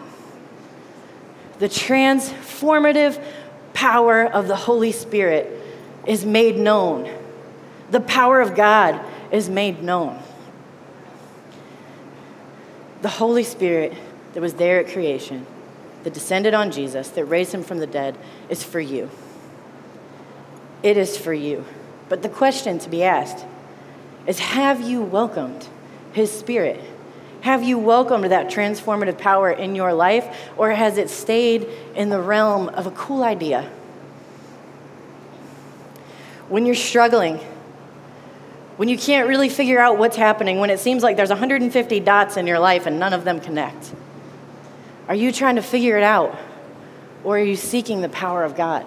The 1.57 1.67
transformative 1.67 3.23
power 3.73 4.25
of 4.25 4.47
the 4.47 4.55
Holy 4.55 4.91
Spirit 4.91 5.49
is 6.05 6.25
made 6.25 6.57
known, 6.57 7.11
the 7.89 8.01
power 8.01 8.39
of 8.39 8.55
God 8.55 9.03
is 9.31 9.49
made 9.49 9.81
known. 9.81 10.21
The 13.01 13.09
Holy 13.09 13.43
Spirit 13.43 13.93
that 14.33 14.41
was 14.41 14.53
there 14.53 14.79
at 14.79 14.89
creation 14.89 15.45
that 16.03 16.13
descended 16.13 16.53
on 16.53 16.71
Jesus, 16.71 17.09
that 17.09 17.25
raised 17.25 17.53
him 17.53 17.63
from 17.63 17.79
the 17.79 17.87
dead, 17.87 18.17
is 18.49 18.63
for 18.63 18.79
you. 18.79 19.09
It 20.81 20.97
is 20.97 21.17
for 21.17 21.33
you. 21.33 21.65
But 22.09 22.21
the 22.21 22.29
question 22.29 22.79
to 22.79 22.89
be 22.89 23.03
asked 23.03 23.45
is 24.27 24.39
have 24.39 24.81
you 24.81 25.01
welcomed 25.01 25.67
his 26.11 26.31
spirit? 26.31 26.79
Have 27.41 27.63
you 27.63 27.77
welcomed 27.77 28.31
that 28.31 28.47
transformative 28.47 29.17
power 29.17 29.51
in 29.51 29.75
your 29.75 29.93
life, 29.93 30.49
or 30.55 30.71
has 30.71 30.97
it 30.97 31.09
stayed 31.09 31.67
in 31.93 32.09
the 32.09 32.21
realm 32.21 32.69
of 32.69 32.87
a 32.87 32.91
cool 32.91 33.23
idea? 33.23 33.69
When 36.47 36.65
you're 36.65 36.75
struggling, 36.75 37.39
when 38.77 38.87
you 38.87 38.97
can't 38.97 39.27
really 39.27 39.49
figure 39.49 39.79
out 39.79 39.97
what's 39.97 40.15
happening, 40.15 40.59
when 40.59 40.69
it 40.69 40.79
seems 40.79 41.03
like 41.03 41.17
there's 41.17 41.29
150 41.29 41.99
dots 41.99 42.37
in 42.37 42.47
your 42.47 42.59
life 42.59 42.85
and 42.85 42.97
none 42.97 43.11
of 43.13 43.25
them 43.25 43.41
connect 43.41 43.93
are 45.07 45.15
you 45.15 45.31
trying 45.31 45.55
to 45.55 45.61
figure 45.61 45.97
it 45.97 46.03
out? 46.03 46.37
Or 47.23 47.37
are 47.37 47.43
you 47.43 47.55
seeking 47.55 48.01
the 48.01 48.09
power 48.09 48.43
of 48.43 48.55
God? 48.55 48.85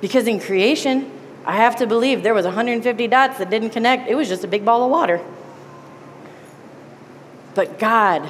Because 0.00 0.26
in 0.26 0.40
creation, 0.40 1.10
I 1.46 1.56
have 1.56 1.76
to 1.76 1.86
believe 1.86 2.22
there 2.22 2.34
was 2.34 2.44
150 2.44 3.06
dots 3.08 3.38
that 3.38 3.50
didn't 3.50 3.70
connect. 3.70 4.08
It 4.08 4.14
was 4.14 4.28
just 4.28 4.44
a 4.44 4.48
big 4.48 4.64
ball 4.64 4.84
of 4.84 4.90
water. 4.90 5.20
But 7.54 7.78
God 7.78 8.28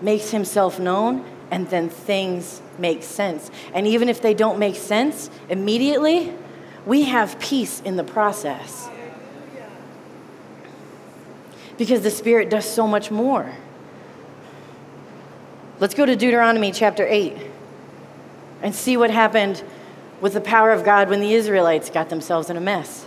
makes 0.00 0.30
himself 0.30 0.78
known 0.78 1.24
and 1.50 1.68
then 1.68 1.88
things 1.88 2.62
make 2.78 3.02
sense. 3.02 3.50
And 3.74 3.86
even 3.86 4.08
if 4.08 4.22
they 4.22 4.34
don't 4.34 4.58
make 4.58 4.76
sense 4.76 5.28
immediately, 5.48 6.32
we 6.86 7.02
have 7.04 7.38
peace 7.38 7.80
in 7.80 7.96
the 7.96 8.04
process. 8.04 8.88
Because 11.76 12.02
the 12.02 12.10
Spirit 12.10 12.48
does 12.48 12.64
so 12.64 12.86
much 12.86 13.10
more. 13.10 13.52
Let's 15.82 15.94
go 15.94 16.06
to 16.06 16.14
Deuteronomy 16.14 16.70
chapter 16.70 17.04
8 17.04 17.36
and 18.62 18.72
see 18.72 18.96
what 18.96 19.10
happened 19.10 19.64
with 20.20 20.34
the 20.34 20.40
power 20.40 20.70
of 20.70 20.84
God 20.84 21.10
when 21.10 21.18
the 21.18 21.34
Israelites 21.34 21.90
got 21.90 22.08
themselves 22.08 22.48
in 22.48 22.56
a 22.56 22.60
mess. 22.60 23.04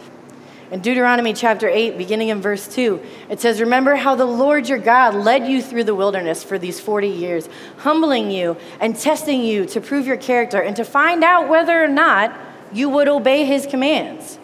In 0.72 0.82
Deuteronomy 0.82 1.32
chapter 1.32 1.70
8, 1.70 1.98
beginning 1.98 2.28
in 2.28 2.42
verse 2.42 2.68
2, 2.68 3.02
it 3.30 3.40
says, 3.40 3.62
Remember 3.62 3.96
how 3.96 4.16
the 4.16 4.26
Lord 4.26 4.68
your 4.68 4.78
God 4.78 5.16
led 5.16 5.48
you 5.48 5.62
through 5.62 5.86
the 5.86 5.96
wilderness 5.96 6.44
for 6.44 6.60
these 6.60 6.82
40 6.82 7.08
years, 7.08 7.48
humbling 7.78 8.30
you 8.30 8.58
and 8.82 8.94
testing 8.94 9.42
you 9.42 9.66
to 9.68 9.80
prove 9.80 10.06
your 10.06 10.18
character 10.18 10.62
and 10.62 10.76
to 10.76 10.84
find 10.84 11.24
out 11.24 11.48
whether 11.48 11.82
or 11.82 11.88
not 11.88 12.38
you 12.74 12.90
would 12.90 13.08
obey 13.08 13.46
his 13.46 13.66
commands. 13.66 14.38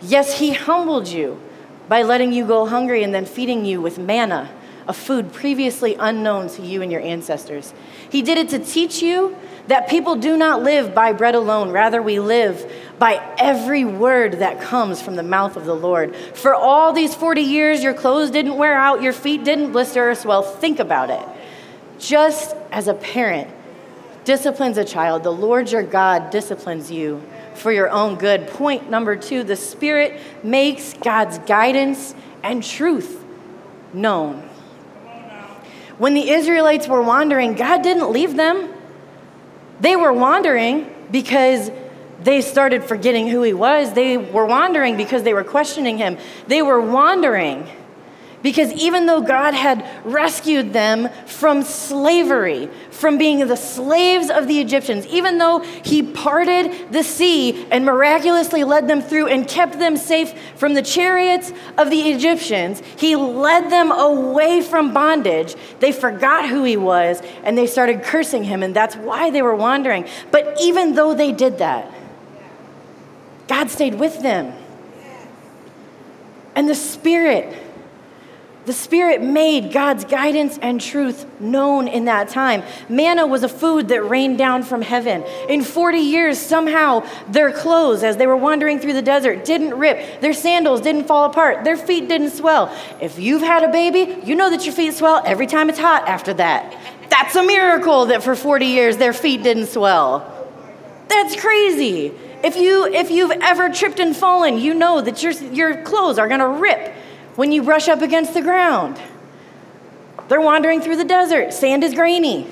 Yes, 0.00 0.40
he 0.40 0.54
humbled 0.54 1.06
you 1.06 1.40
by 1.88 2.02
letting 2.02 2.32
you 2.32 2.44
go 2.44 2.66
hungry 2.66 3.04
and 3.04 3.14
then 3.14 3.26
feeding 3.26 3.64
you 3.64 3.80
with 3.80 3.96
manna 3.96 4.50
a 4.88 4.92
food 4.92 5.32
previously 5.32 5.94
unknown 5.94 6.48
to 6.48 6.62
you 6.62 6.82
and 6.82 6.90
your 6.90 7.00
ancestors. 7.00 7.72
He 8.10 8.22
did 8.22 8.38
it 8.38 8.48
to 8.50 8.58
teach 8.58 9.02
you 9.02 9.36
that 9.68 9.88
people 9.88 10.16
do 10.16 10.36
not 10.36 10.62
live 10.62 10.94
by 10.94 11.12
bread 11.12 11.34
alone, 11.34 11.70
rather, 11.70 12.02
we 12.02 12.18
live 12.18 12.70
by 12.98 13.20
every 13.38 13.84
word 13.84 14.34
that 14.34 14.60
comes 14.60 15.00
from 15.00 15.14
the 15.14 15.22
mouth 15.22 15.56
of 15.56 15.64
the 15.64 15.74
Lord. 15.74 16.16
For 16.16 16.54
all 16.54 16.92
these 16.92 17.14
40 17.14 17.42
years, 17.42 17.82
your 17.82 17.94
clothes 17.94 18.30
didn't 18.30 18.56
wear 18.56 18.74
out, 18.74 19.02
your 19.02 19.12
feet 19.12 19.44
didn't 19.44 19.72
blister 19.72 20.10
or 20.10 20.14
swell. 20.14 20.42
Think 20.42 20.80
about 20.80 21.10
it. 21.10 21.26
Just 21.98 22.56
as 22.72 22.88
a 22.88 22.94
parent 22.94 23.48
disciplines 24.24 24.78
a 24.78 24.84
child, 24.84 25.22
the 25.22 25.32
Lord 25.32 25.70
your 25.70 25.82
God 25.82 26.30
disciplines 26.30 26.90
you 26.90 27.22
for 27.54 27.72
your 27.72 27.90
own 27.90 28.16
good. 28.16 28.48
Point 28.48 28.90
number 28.90 29.16
two 29.16 29.44
the 29.44 29.56
Spirit 29.56 30.20
makes 30.42 30.94
God's 30.94 31.38
guidance 31.38 32.14
and 32.42 32.62
truth 32.62 33.24
known. 33.92 34.48
When 35.98 36.14
the 36.14 36.30
Israelites 36.30 36.88
were 36.88 37.02
wandering, 37.02 37.54
God 37.54 37.82
didn't 37.82 38.10
leave 38.10 38.36
them. 38.36 38.72
They 39.80 39.96
were 39.96 40.12
wandering 40.12 40.92
because 41.10 41.70
they 42.22 42.40
started 42.40 42.84
forgetting 42.84 43.28
who 43.28 43.42
He 43.42 43.52
was. 43.52 43.92
They 43.92 44.16
were 44.16 44.46
wandering 44.46 44.96
because 44.96 45.22
they 45.22 45.34
were 45.34 45.44
questioning 45.44 45.98
Him. 45.98 46.18
They 46.46 46.62
were 46.62 46.80
wandering 46.80 47.68
because 48.42 48.72
even 48.72 49.06
though 49.06 49.20
God 49.20 49.54
had 49.54 49.88
rescued 50.04 50.72
them 50.72 51.08
from 51.26 51.62
slavery, 51.62 52.68
from 52.90 53.18
being 53.18 53.46
the 53.46 53.56
slaves 53.56 54.30
of 54.30 54.48
the 54.48 54.60
Egyptians, 54.60 55.06
even 55.06 55.38
though 55.38 55.60
He 55.60 56.02
parted 56.02 56.92
the 56.92 57.02
sea 57.02 57.66
and 57.70 57.84
miraculously 57.84 58.64
led 58.64 58.88
them 58.88 59.00
through 59.00 59.28
and 59.28 59.46
kept 59.46 59.78
them 59.78 59.96
safe 59.96 60.34
from 60.56 60.74
the 60.74 60.82
chariots 60.82 61.52
of 61.78 61.90
the 61.90 62.00
Egyptians, 62.10 62.82
He 62.96 63.16
led 63.16 63.70
them 63.70 63.92
away 63.92 64.60
from 64.60 64.92
bondage. 64.92 65.54
They 65.80 65.92
forgot 65.92 66.48
who 66.48 66.64
He 66.64 66.76
was 66.76 67.22
and 67.44 67.56
they 67.56 67.66
started 67.66 68.02
cursing 68.02 68.44
Him, 68.44 68.62
and 68.62 68.74
that's 68.74 68.96
why 68.96 69.30
they 69.30 69.42
were 69.42 69.54
wandering. 69.54 70.06
But 70.30 70.60
even 70.60 70.94
though 70.94 71.14
they 71.14 71.32
did 71.32 71.58
that, 71.58 71.92
God 73.48 73.70
stayed 73.70 73.94
with 73.94 74.22
them. 74.22 74.54
And 76.54 76.68
the 76.68 76.74
Spirit, 76.74 77.71
the 78.64 78.72
Spirit 78.72 79.20
made 79.20 79.72
God's 79.72 80.04
guidance 80.04 80.56
and 80.62 80.80
truth 80.80 81.26
known 81.40 81.88
in 81.88 82.04
that 82.04 82.28
time. 82.28 82.62
Manna 82.88 83.26
was 83.26 83.42
a 83.42 83.48
food 83.48 83.88
that 83.88 84.08
rained 84.08 84.38
down 84.38 84.62
from 84.62 84.82
heaven. 84.82 85.24
In 85.48 85.62
40 85.62 85.98
years, 85.98 86.38
somehow 86.38 87.04
their 87.28 87.50
clothes, 87.50 88.04
as 88.04 88.18
they 88.18 88.26
were 88.28 88.36
wandering 88.36 88.78
through 88.78 88.92
the 88.92 89.02
desert, 89.02 89.44
didn't 89.44 89.74
rip. 89.74 90.20
Their 90.20 90.32
sandals 90.32 90.80
didn't 90.80 91.08
fall 91.08 91.24
apart. 91.24 91.64
Their 91.64 91.76
feet 91.76 92.08
didn't 92.08 92.30
swell. 92.30 92.72
If 93.00 93.18
you've 93.18 93.42
had 93.42 93.64
a 93.64 93.68
baby, 93.68 94.20
you 94.24 94.36
know 94.36 94.48
that 94.50 94.64
your 94.64 94.74
feet 94.74 94.94
swell 94.94 95.22
every 95.26 95.48
time 95.48 95.68
it's 95.68 95.80
hot 95.80 96.06
after 96.06 96.32
that. 96.34 96.76
That's 97.10 97.34
a 97.34 97.42
miracle 97.42 98.06
that 98.06 98.22
for 98.22 98.36
40 98.36 98.66
years 98.66 98.96
their 98.96 99.12
feet 99.12 99.42
didn't 99.42 99.66
swell. 99.66 100.28
That's 101.08 101.34
crazy. 101.34 102.12
If, 102.44 102.56
you, 102.56 102.86
if 102.86 103.10
you've 103.10 103.32
ever 103.32 103.70
tripped 103.70 103.98
and 103.98 104.16
fallen, 104.16 104.58
you 104.58 104.72
know 104.74 105.00
that 105.00 105.22
your, 105.22 105.32
your 105.32 105.82
clothes 105.82 106.18
are 106.18 106.28
going 106.28 106.40
to 106.40 106.48
rip 106.48 106.94
when 107.36 107.52
you 107.52 107.62
brush 107.62 107.88
up 107.88 108.02
against 108.02 108.34
the 108.34 108.42
ground. 108.42 109.00
They're 110.28 110.40
wandering 110.40 110.80
through 110.80 110.96
the 110.96 111.04
desert. 111.04 111.52
Sand 111.52 111.84
is 111.84 111.94
grainy. 111.94 112.46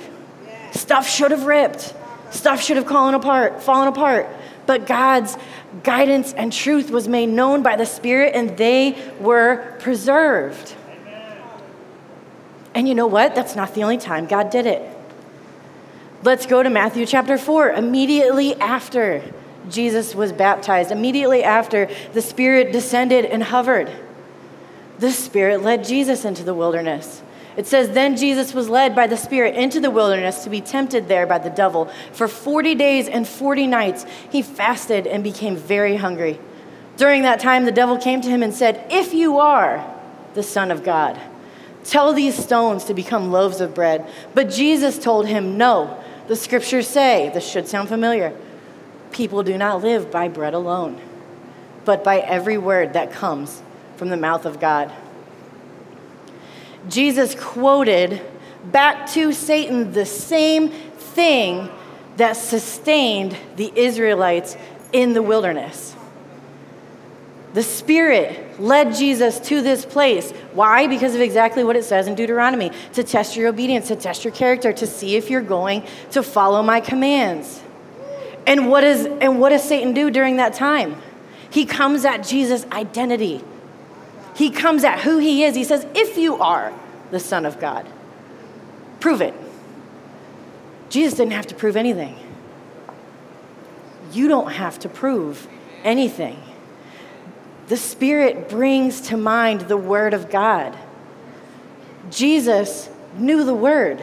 Stuff 0.72 1.08
should 1.08 1.30
have 1.30 1.46
ripped. 1.46 1.94
Stuff 2.30 2.62
should 2.62 2.76
have 2.76 2.86
fallen 2.86 3.14
apart, 3.14 3.62
fallen 3.62 3.88
apart. 3.88 4.28
But 4.66 4.86
God's 4.86 5.36
guidance 5.82 6.32
and 6.32 6.52
truth 6.52 6.90
was 6.90 7.08
made 7.08 7.28
known 7.28 7.62
by 7.62 7.76
the 7.76 7.86
Spirit 7.86 8.34
and 8.34 8.56
they 8.56 8.96
were 9.18 9.76
preserved. 9.80 10.74
And 12.74 12.86
you 12.86 12.94
know 12.94 13.06
what? 13.06 13.34
That's 13.34 13.56
not 13.56 13.74
the 13.74 13.82
only 13.82 13.98
time 13.98 14.26
God 14.26 14.50
did 14.50 14.66
it. 14.66 14.82
Let's 16.22 16.46
go 16.46 16.62
to 16.62 16.70
Matthew 16.70 17.06
chapter 17.06 17.36
4. 17.38 17.70
Immediately 17.70 18.54
after 18.60 19.22
Jesus 19.68 20.14
was 20.14 20.32
baptized, 20.32 20.90
immediately 20.90 21.42
after 21.42 21.88
the 22.12 22.22
Spirit 22.22 22.72
descended 22.72 23.24
and 23.24 23.42
hovered, 23.42 23.90
the 25.00 25.10
Spirit 25.10 25.62
led 25.62 25.82
Jesus 25.84 26.24
into 26.24 26.44
the 26.44 26.54
wilderness. 26.54 27.22
It 27.56 27.66
says, 27.66 27.90
Then 27.90 28.16
Jesus 28.16 28.54
was 28.54 28.68
led 28.68 28.94
by 28.94 29.06
the 29.06 29.16
Spirit 29.16 29.56
into 29.56 29.80
the 29.80 29.90
wilderness 29.90 30.44
to 30.44 30.50
be 30.50 30.60
tempted 30.60 31.08
there 31.08 31.26
by 31.26 31.38
the 31.38 31.50
devil. 31.50 31.86
For 32.12 32.28
40 32.28 32.74
days 32.74 33.08
and 33.08 33.26
40 33.26 33.66
nights, 33.66 34.04
he 34.30 34.42
fasted 34.42 35.06
and 35.06 35.24
became 35.24 35.56
very 35.56 35.96
hungry. 35.96 36.38
During 36.96 37.22
that 37.22 37.40
time, 37.40 37.64
the 37.64 37.72
devil 37.72 37.96
came 37.96 38.20
to 38.20 38.28
him 38.28 38.42
and 38.42 38.54
said, 38.54 38.86
If 38.90 39.14
you 39.14 39.38
are 39.38 39.84
the 40.34 40.42
Son 40.42 40.70
of 40.70 40.84
God, 40.84 41.18
tell 41.82 42.12
these 42.12 42.36
stones 42.36 42.84
to 42.84 42.94
become 42.94 43.32
loaves 43.32 43.62
of 43.62 43.74
bread. 43.74 44.06
But 44.34 44.50
Jesus 44.50 44.98
told 44.98 45.26
him, 45.26 45.56
No, 45.56 45.98
the 46.28 46.36
scriptures 46.36 46.86
say, 46.86 47.30
this 47.32 47.50
should 47.50 47.66
sound 47.66 47.88
familiar, 47.88 48.36
people 49.12 49.42
do 49.42 49.56
not 49.56 49.82
live 49.82 50.10
by 50.10 50.28
bread 50.28 50.52
alone, 50.52 51.00
but 51.86 52.04
by 52.04 52.18
every 52.20 52.58
word 52.58 52.92
that 52.92 53.10
comes 53.10 53.62
from 54.00 54.08
the 54.08 54.16
mouth 54.16 54.46
of 54.46 54.58
God. 54.58 54.90
Jesus 56.88 57.34
quoted 57.34 58.22
back 58.64 59.06
to 59.10 59.30
Satan 59.30 59.92
the 59.92 60.06
same 60.06 60.70
thing 60.70 61.68
that 62.16 62.32
sustained 62.32 63.36
the 63.56 63.70
Israelites 63.76 64.56
in 64.94 65.12
the 65.12 65.20
wilderness. 65.20 65.94
The 67.52 67.62
Spirit 67.62 68.58
led 68.58 68.94
Jesus 68.94 69.38
to 69.40 69.60
this 69.60 69.84
place. 69.84 70.30
Why? 70.54 70.86
Because 70.86 71.14
of 71.14 71.20
exactly 71.20 71.62
what 71.62 71.76
it 71.76 71.84
says 71.84 72.06
in 72.06 72.14
Deuteronomy 72.14 72.70
to 72.94 73.04
test 73.04 73.36
your 73.36 73.48
obedience, 73.48 73.88
to 73.88 73.96
test 73.96 74.24
your 74.24 74.32
character, 74.32 74.72
to 74.72 74.86
see 74.86 75.16
if 75.16 75.28
you're 75.28 75.42
going 75.42 75.84
to 76.12 76.22
follow 76.22 76.62
my 76.62 76.80
commands. 76.80 77.60
And 78.46 78.70
what, 78.70 78.82
is, 78.82 79.04
and 79.04 79.38
what 79.38 79.50
does 79.50 79.62
Satan 79.62 79.92
do 79.92 80.10
during 80.10 80.36
that 80.36 80.54
time? 80.54 80.96
He 81.50 81.66
comes 81.66 82.06
at 82.06 82.26
Jesus' 82.26 82.64
identity. 82.72 83.44
He 84.34 84.50
comes 84.50 84.84
at 84.84 85.00
who 85.00 85.18
he 85.18 85.44
is. 85.44 85.54
He 85.54 85.64
says, 85.64 85.86
If 85.94 86.16
you 86.16 86.36
are 86.36 86.72
the 87.10 87.20
Son 87.20 87.44
of 87.44 87.60
God, 87.60 87.86
prove 89.00 89.20
it. 89.20 89.34
Jesus 90.88 91.18
didn't 91.18 91.32
have 91.32 91.46
to 91.48 91.54
prove 91.54 91.76
anything. 91.76 92.16
You 94.12 94.28
don't 94.28 94.52
have 94.52 94.78
to 94.80 94.88
prove 94.88 95.46
anything 95.84 96.40
the 97.70 97.76
Spirit 97.76 98.48
brings 98.48 99.00
to 99.02 99.16
mind 99.16 99.60
the 99.62 99.76
Word 99.76 100.12
of 100.12 100.28
God. 100.28 100.76
Jesus 102.10 102.90
knew 103.16 103.44
the 103.44 103.54
Word. 103.54 104.02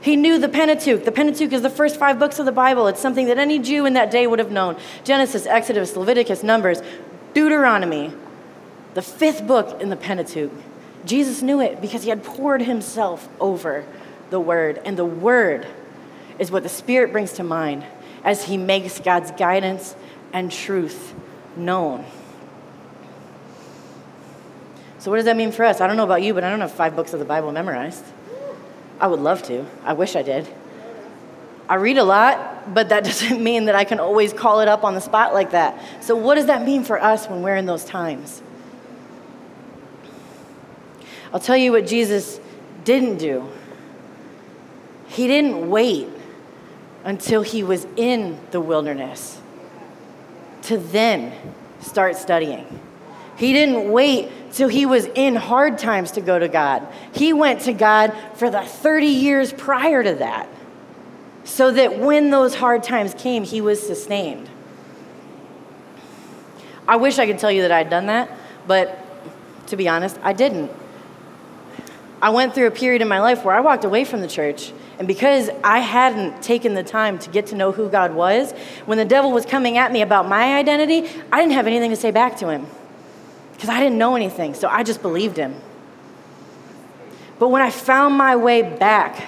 He 0.00 0.16
knew 0.16 0.38
the 0.38 0.48
Pentateuch. 0.48 1.04
The 1.04 1.12
Pentateuch 1.12 1.52
is 1.52 1.62
the 1.62 1.70
first 1.70 1.96
five 1.96 2.18
books 2.18 2.40
of 2.40 2.46
the 2.46 2.52
Bible. 2.52 2.88
It's 2.88 3.00
something 3.00 3.26
that 3.26 3.38
any 3.38 3.60
Jew 3.60 3.86
in 3.86 3.92
that 3.92 4.10
day 4.10 4.26
would 4.26 4.40
have 4.40 4.50
known 4.50 4.76
Genesis, 5.04 5.46
Exodus, 5.46 5.94
Leviticus, 5.94 6.42
Numbers, 6.42 6.82
Deuteronomy, 7.32 8.12
the 8.94 9.02
fifth 9.02 9.46
book 9.46 9.80
in 9.80 9.88
the 9.88 9.96
Pentateuch. 9.96 10.52
Jesus 11.04 11.42
knew 11.42 11.60
it 11.60 11.80
because 11.80 12.02
he 12.02 12.10
had 12.10 12.22
poured 12.22 12.62
himself 12.62 13.28
over 13.40 13.84
the 14.30 14.40
Word. 14.40 14.80
And 14.84 14.96
the 14.96 15.04
Word 15.04 15.66
is 16.38 16.50
what 16.50 16.62
the 16.62 16.68
Spirit 16.68 17.12
brings 17.12 17.32
to 17.32 17.44
mind 17.44 17.84
as 18.24 18.44
he 18.44 18.56
makes 18.56 19.00
God's 19.00 19.30
guidance 19.32 19.94
and 20.32 20.50
truth 20.50 21.14
known. 21.56 22.04
So, 24.98 25.10
what 25.10 25.16
does 25.16 25.24
that 25.24 25.36
mean 25.36 25.52
for 25.52 25.64
us? 25.64 25.80
I 25.80 25.86
don't 25.86 25.96
know 25.96 26.04
about 26.04 26.22
you, 26.22 26.34
but 26.34 26.44
I 26.44 26.50
don't 26.50 26.60
have 26.60 26.72
five 26.72 26.94
books 26.94 27.14
of 27.14 27.18
the 27.18 27.24
Bible 27.24 27.52
memorized. 27.52 28.04
I 29.00 29.06
would 29.06 29.20
love 29.20 29.42
to. 29.44 29.64
I 29.82 29.94
wish 29.94 30.14
I 30.14 30.22
did. 30.22 30.46
I 31.70 31.76
read 31.76 31.96
a 31.96 32.04
lot, 32.04 32.74
but 32.74 32.90
that 32.90 33.04
doesn't 33.04 33.42
mean 33.42 33.64
that 33.64 33.74
I 33.74 33.84
can 33.84 33.98
always 33.98 34.32
call 34.32 34.60
it 34.60 34.68
up 34.68 34.84
on 34.84 34.94
the 34.94 35.00
spot 35.00 35.32
like 35.32 35.52
that. 35.52 35.82
So, 36.02 36.14
what 36.16 36.34
does 36.34 36.46
that 36.46 36.66
mean 36.66 36.84
for 36.84 37.02
us 37.02 37.26
when 37.28 37.42
we're 37.42 37.56
in 37.56 37.64
those 37.64 37.84
times? 37.84 38.42
I'll 41.32 41.40
tell 41.40 41.56
you 41.56 41.72
what 41.72 41.86
Jesus 41.86 42.40
didn't 42.84 43.18
do. 43.18 43.48
He 45.06 45.26
didn't 45.26 45.68
wait 45.70 46.08
until 47.04 47.42
he 47.42 47.62
was 47.62 47.86
in 47.96 48.38
the 48.50 48.60
wilderness 48.60 49.40
to 50.62 50.76
then 50.76 51.32
start 51.80 52.16
studying. 52.16 52.80
He 53.36 53.52
didn't 53.52 53.90
wait 53.90 54.30
till 54.52 54.68
he 54.68 54.84
was 54.86 55.06
in 55.14 55.34
hard 55.34 55.78
times 55.78 56.12
to 56.12 56.20
go 56.20 56.38
to 56.38 56.48
God. 56.48 56.86
He 57.12 57.32
went 57.32 57.62
to 57.62 57.72
God 57.72 58.12
for 58.34 58.50
the 58.50 58.62
30 58.62 59.06
years 59.06 59.52
prior 59.52 60.02
to 60.02 60.14
that, 60.16 60.48
so 61.44 61.70
that 61.70 61.98
when 61.98 62.30
those 62.30 62.54
hard 62.54 62.82
times 62.82 63.14
came, 63.14 63.44
he 63.44 63.60
was 63.60 63.84
sustained. 63.84 64.48
I 66.86 66.96
wish 66.96 67.18
I 67.18 67.26
could 67.26 67.38
tell 67.38 67.50
you 67.50 67.62
that 67.62 67.72
I'd 67.72 67.88
done 67.88 68.06
that, 68.06 68.30
but 68.66 68.98
to 69.68 69.76
be 69.76 69.88
honest, 69.88 70.18
I 70.22 70.32
didn't. 70.32 70.70
I 72.22 72.30
went 72.30 72.54
through 72.54 72.66
a 72.66 72.70
period 72.70 73.00
in 73.02 73.08
my 73.08 73.20
life 73.20 73.44
where 73.44 73.54
I 73.54 73.60
walked 73.60 73.84
away 73.84 74.04
from 74.04 74.20
the 74.20 74.28
church. 74.28 74.72
And 74.98 75.08
because 75.08 75.48
I 75.64 75.78
hadn't 75.78 76.42
taken 76.42 76.74
the 76.74 76.82
time 76.82 77.18
to 77.20 77.30
get 77.30 77.46
to 77.46 77.54
know 77.54 77.72
who 77.72 77.88
God 77.88 78.14
was, 78.14 78.52
when 78.84 78.98
the 78.98 79.04
devil 79.04 79.32
was 79.32 79.46
coming 79.46 79.78
at 79.78 79.90
me 79.90 80.02
about 80.02 80.28
my 80.28 80.56
identity, 80.56 81.08
I 81.32 81.40
didn't 81.40 81.52
have 81.52 81.66
anything 81.66 81.90
to 81.90 81.96
say 81.96 82.10
back 82.10 82.36
to 82.38 82.48
him 82.50 82.66
because 83.54 83.70
I 83.70 83.80
didn't 83.80 83.98
know 83.98 84.16
anything, 84.16 84.54
so 84.54 84.68
I 84.68 84.82
just 84.82 85.02
believed 85.02 85.36
him. 85.36 85.54
But 87.38 87.48
when 87.48 87.62
I 87.62 87.70
found 87.70 88.16
my 88.16 88.36
way 88.36 88.62
back, 88.62 89.22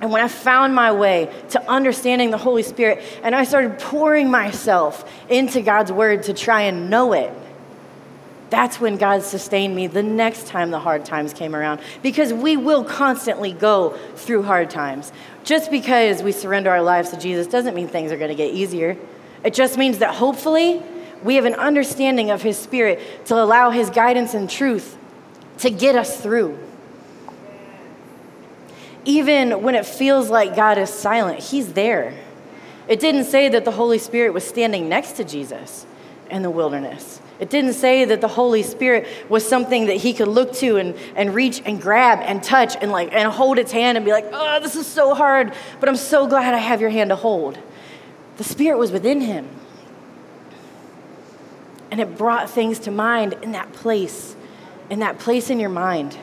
and 0.00 0.12
when 0.12 0.22
I 0.22 0.28
found 0.28 0.74
my 0.74 0.92
way 0.92 1.32
to 1.50 1.70
understanding 1.70 2.30
the 2.30 2.38
Holy 2.38 2.62
Spirit, 2.62 3.02
and 3.22 3.34
I 3.34 3.44
started 3.44 3.78
pouring 3.78 4.30
myself 4.30 5.10
into 5.28 5.62
God's 5.62 5.90
Word 5.90 6.24
to 6.24 6.34
try 6.34 6.62
and 6.62 6.90
know 6.90 7.12
it, 7.12 7.32
that's 8.48 8.80
when 8.80 8.96
God 8.96 9.22
sustained 9.22 9.74
me 9.74 9.88
the 9.88 10.02
next 10.02 10.46
time 10.46 10.70
the 10.70 10.78
hard 10.78 11.04
times 11.04 11.32
came 11.32 11.54
around. 11.54 11.80
Because 12.02 12.32
we 12.32 12.56
will 12.56 12.84
constantly 12.84 13.52
go 13.52 13.90
through 14.14 14.44
hard 14.44 14.70
times. 14.70 15.12
Just 15.42 15.70
because 15.70 16.22
we 16.22 16.32
surrender 16.32 16.70
our 16.70 16.82
lives 16.82 17.10
to 17.10 17.18
Jesus 17.18 17.46
doesn't 17.46 17.74
mean 17.74 17.88
things 17.88 18.12
are 18.12 18.16
going 18.16 18.30
to 18.30 18.36
get 18.36 18.54
easier. 18.54 18.96
It 19.42 19.52
just 19.52 19.76
means 19.76 19.98
that 19.98 20.14
hopefully 20.14 20.82
we 21.24 21.34
have 21.36 21.44
an 21.44 21.54
understanding 21.54 22.30
of 22.30 22.42
His 22.42 22.56
Spirit 22.56 23.00
to 23.26 23.34
allow 23.34 23.70
His 23.70 23.90
guidance 23.90 24.34
and 24.34 24.48
truth 24.48 24.96
to 25.58 25.70
get 25.70 25.96
us 25.96 26.20
through. 26.20 26.58
Even 29.04 29.62
when 29.62 29.74
it 29.74 29.86
feels 29.86 30.30
like 30.30 30.54
God 30.54 30.78
is 30.78 30.90
silent, 30.90 31.40
He's 31.40 31.72
there. 31.72 32.14
It 32.88 33.00
didn't 33.00 33.24
say 33.24 33.48
that 33.48 33.64
the 33.64 33.72
Holy 33.72 33.98
Spirit 33.98 34.32
was 34.32 34.44
standing 34.44 34.88
next 34.88 35.12
to 35.12 35.24
Jesus 35.24 35.86
in 36.30 36.42
the 36.42 36.50
wilderness. 36.50 37.20
It 37.38 37.50
didn't 37.50 37.74
say 37.74 38.06
that 38.06 38.20
the 38.20 38.28
Holy 38.28 38.62
Spirit 38.62 39.06
was 39.28 39.46
something 39.46 39.86
that 39.86 39.96
he 39.96 40.14
could 40.14 40.28
look 40.28 40.52
to 40.54 40.78
and, 40.78 40.94
and 41.14 41.34
reach 41.34 41.60
and 41.66 41.80
grab 41.80 42.20
and 42.22 42.42
touch 42.42 42.76
and 42.80 42.90
like 42.90 43.12
and 43.12 43.30
hold 43.30 43.58
its 43.58 43.72
hand 43.72 43.98
and 43.98 44.04
be 44.04 44.12
like, 44.12 44.26
oh, 44.32 44.58
this 44.60 44.74
is 44.74 44.86
so 44.86 45.14
hard, 45.14 45.52
but 45.78 45.88
I'm 45.88 45.96
so 45.96 46.26
glad 46.26 46.54
I 46.54 46.58
have 46.58 46.80
your 46.80 46.90
hand 46.90 47.10
to 47.10 47.16
hold. 47.16 47.58
The 48.38 48.44
Spirit 48.44 48.78
was 48.78 48.90
within 48.90 49.20
him. 49.20 49.48
And 51.90 52.00
it 52.00 52.16
brought 52.16 52.50
things 52.50 52.78
to 52.80 52.90
mind 52.90 53.34
in 53.42 53.52
that 53.52 53.72
place, 53.72 54.34
in 54.90 55.00
that 55.00 55.18
place 55.18 55.50
in 55.50 55.60
your 55.60 55.70
mind, 55.70 56.16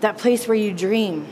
that 0.00 0.18
place 0.18 0.46
where 0.48 0.56
you 0.56 0.72
dream, 0.72 1.26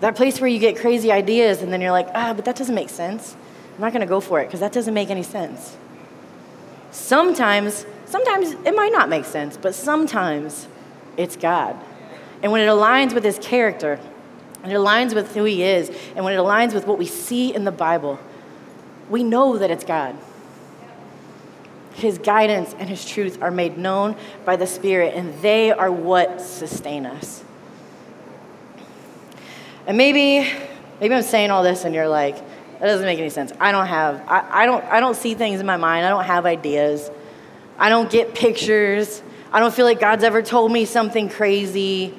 that 0.00 0.14
place 0.14 0.40
where 0.40 0.48
you 0.48 0.58
get 0.58 0.76
crazy 0.76 1.10
ideas 1.10 1.62
and 1.62 1.72
then 1.72 1.80
you're 1.80 1.90
like, 1.90 2.08
ah, 2.14 2.32
but 2.34 2.44
that 2.44 2.56
doesn't 2.56 2.74
make 2.74 2.90
sense. 2.90 3.34
I'm 3.74 3.80
not 3.80 3.92
going 3.92 4.00
to 4.00 4.06
go 4.06 4.20
for 4.20 4.40
it 4.40 4.46
because 4.46 4.60
that 4.60 4.72
doesn't 4.72 4.94
make 4.94 5.10
any 5.10 5.22
sense. 5.22 5.76
Sometimes, 6.92 7.84
sometimes 8.06 8.52
it 8.52 8.76
might 8.76 8.92
not 8.92 9.08
make 9.08 9.24
sense, 9.24 9.56
but 9.56 9.74
sometimes 9.74 10.68
it's 11.16 11.34
God. 11.34 11.76
And 12.42 12.52
when 12.52 12.60
it 12.60 12.70
aligns 12.70 13.14
with 13.14 13.24
his 13.24 13.38
character, 13.38 13.98
and 14.62 14.70
it 14.70 14.76
aligns 14.76 15.14
with 15.14 15.34
who 15.34 15.42
he 15.44 15.64
is, 15.64 15.90
and 16.14 16.24
when 16.24 16.34
it 16.34 16.38
aligns 16.38 16.72
with 16.72 16.86
what 16.86 16.98
we 16.98 17.06
see 17.06 17.52
in 17.52 17.64
the 17.64 17.72
Bible, 17.72 18.20
we 19.10 19.24
know 19.24 19.58
that 19.58 19.70
it's 19.70 19.84
God. 19.84 20.16
His 21.94 22.18
guidance 22.18 22.74
and 22.78 22.88
His 22.88 23.04
truth 23.04 23.42
are 23.42 23.50
made 23.50 23.76
known 23.76 24.16
by 24.44 24.56
the 24.56 24.66
Spirit, 24.66 25.14
and 25.14 25.34
they 25.42 25.70
are 25.70 25.90
what 25.90 26.40
sustain 26.40 27.06
us. 27.06 27.44
And 29.86 29.96
maybe, 29.96 30.50
maybe 31.00 31.14
I'm 31.14 31.22
saying 31.22 31.50
all 31.50 31.62
this, 31.62 31.84
and 31.84 31.94
you're 31.94 32.08
like, 32.08 32.36
that 32.82 32.88
doesn't 32.88 33.06
make 33.06 33.20
any 33.20 33.30
sense. 33.30 33.52
I 33.60 33.70
don't 33.70 33.86
have, 33.86 34.24
I, 34.26 34.64
I, 34.64 34.66
don't, 34.66 34.84
I 34.86 34.98
don't 34.98 35.14
see 35.14 35.34
things 35.34 35.60
in 35.60 35.66
my 35.66 35.76
mind. 35.76 36.04
I 36.04 36.08
don't 36.08 36.24
have 36.24 36.46
ideas. 36.46 37.12
I 37.78 37.88
don't 37.88 38.10
get 38.10 38.34
pictures. 38.34 39.22
I 39.52 39.60
don't 39.60 39.72
feel 39.72 39.84
like 39.84 40.00
God's 40.00 40.24
ever 40.24 40.42
told 40.42 40.72
me 40.72 40.84
something 40.84 41.28
crazy. 41.28 42.12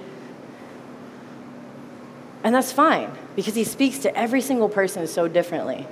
And 2.45 2.55
that's 2.55 2.71
fine 2.71 3.11
because 3.35 3.55
He 3.55 3.65
speaks 3.65 3.99
to 3.99 4.17
every 4.17 4.39
single 4.39 4.69
person 4.69 5.05
so 5.05 5.27
differently. 5.27 5.85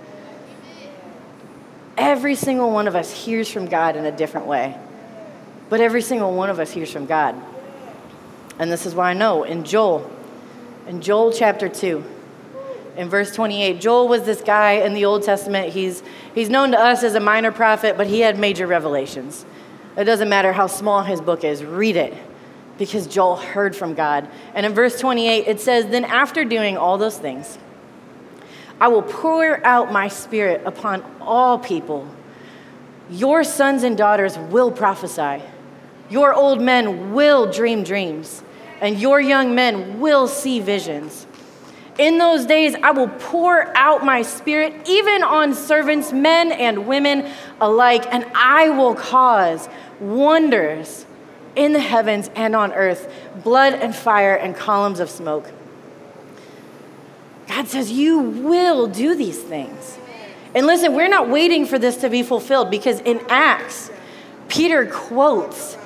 Every 1.98 2.36
single 2.36 2.72
one 2.72 2.88
of 2.88 2.96
us 2.96 3.12
hears 3.12 3.52
from 3.52 3.66
God 3.66 3.98
in 3.98 4.06
a 4.06 4.12
different 4.12 4.48
way, 4.48 4.78
but 5.68 5.82
every 5.82 6.02
single 6.02 6.34
one 6.34 6.50
of 6.50 6.60
us 6.60 6.72
hears 6.72 6.90
from 6.90 7.08
God. 7.08 7.36
And 8.58 8.72
this 8.72 8.86
is 8.86 8.96
why 8.96 9.10
I 9.10 9.16
know 9.16 9.44
in 9.44 9.66
Joel, 9.66 10.10
in 10.88 11.02
Joel 11.02 11.34
chapter 11.34 11.68
2, 11.68 12.21
in 12.98 13.10
verse 13.10 13.34
28. 13.34 13.80
Joel 13.80 14.08
was 14.08 14.24
this 14.24 14.42
guy 14.42 14.74
in 14.74 14.94
the 14.94 15.06
Old 15.06 15.24
Testament. 15.24 15.74
He's, 15.74 16.04
he's 16.36 16.50
known 16.50 16.72
to 16.72 16.80
us 16.80 17.04
as 17.04 17.16
a 17.16 17.20
minor 17.20 17.52
prophet, 17.52 17.98
but 17.98 18.08
he 18.08 18.20
had 18.20 18.38
major 18.38 18.68
revelations. 18.68 19.46
It 19.98 20.06
doesn't 20.06 20.30
matter 20.30 20.54
how 20.54 20.68
small 20.68 21.04
his 21.04 21.22
book 21.22 21.44
is, 21.44 21.64
read 21.64 21.96
it 21.96 22.14
because 22.78 23.06
Joel 23.06 23.36
heard 23.36 23.76
from 23.76 23.94
God. 23.94 24.28
And 24.56 24.66
in 24.66 24.74
verse 24.74 25.00
28, 25.00 25.48
it 25.48 25.60
says, 25.60 25.86
Then 25.86 26.04
after 26.04 26.44
doing 26.44 26.78
all 26.78 26.98
those 26.98 27.18
things, 27.18 27.60
I 28.80 28.88
will 28.88 29.04
pour 29.04 29.64
out 29.64 29.92
my 29.92 30.08
spirit 30.08 30.64
upon 30.66 31.04
all 31.22 31.60
people. 31.60 32.08
Your 33.12 33.44
sons 33.44 33.84
and 33.84 33.96
daughters 33.96 34.36
will 34.38 34.72
prophesy. 34.72 35.44
Your 36.10 36.34
old 36.34 36.60
men 36.60 37.14
will 37.14 37.52
dream 37.52 37.84
dreams, 37.84 38.42
and 38.80 39.00
your 39.00 39.22
young 39.22 39.54
men 39.54 40.00
will 40.00 40.28
see 40.28 40.60
visions. 40.60 41.28
In 41.98 42.18
those 42.18 42.46
days, 42.46 42.76
I 42.82 42.92
will 42.92 43.10
pour 43.10 43.76
out 43.76 44.04
my 44.06 44.22
spirit 44.22 44.74
even 44.88 45.24
on 45.24 45.54
servants, 45.54 46.14
men 46.14 46.52
and 46.52 46.88
women 46.88 47.30
alike, 47.60 48.06
and 48.12 48.26
I 48.34 48.70
will 48.70 48.96
cause 48.96 49.68
wonders 50.00 51.06
in 51.56 51.74
the 51.74 51.80
heavens 51.80 52.30
and 52.36 52.56
on 52.56 52.72
earth 52.74 53.12
blood 53.44 53.74
and 53.74 53.96
fire 53.96 54.36
and 54.36 54.56
columns 54.56 55.00
of 55.00 55.10
smoke. 55.10 55.52
God 57.48 57.68
says, 57.68 57.92
You 57.92 58.20
will 58.20 58.88
do 58.88 59.16
these 59.16 59.42
things. 59.42 59.98
And 60.56 60.66
listen, 60.66 60.96
we're 60.96 61.10
not 61.10 61.30
waiting 61.30 61.66
for 61.66 61.78
this 61.78 61.98
to 61.98 62.10
be 62.10 62.24
fulfilled 62.24 62.70
because 62.70 63.00
in 63.02 63.22
Acts, 63.30 63.92
Peter 64.48 64.86
quotes 64.86 65.78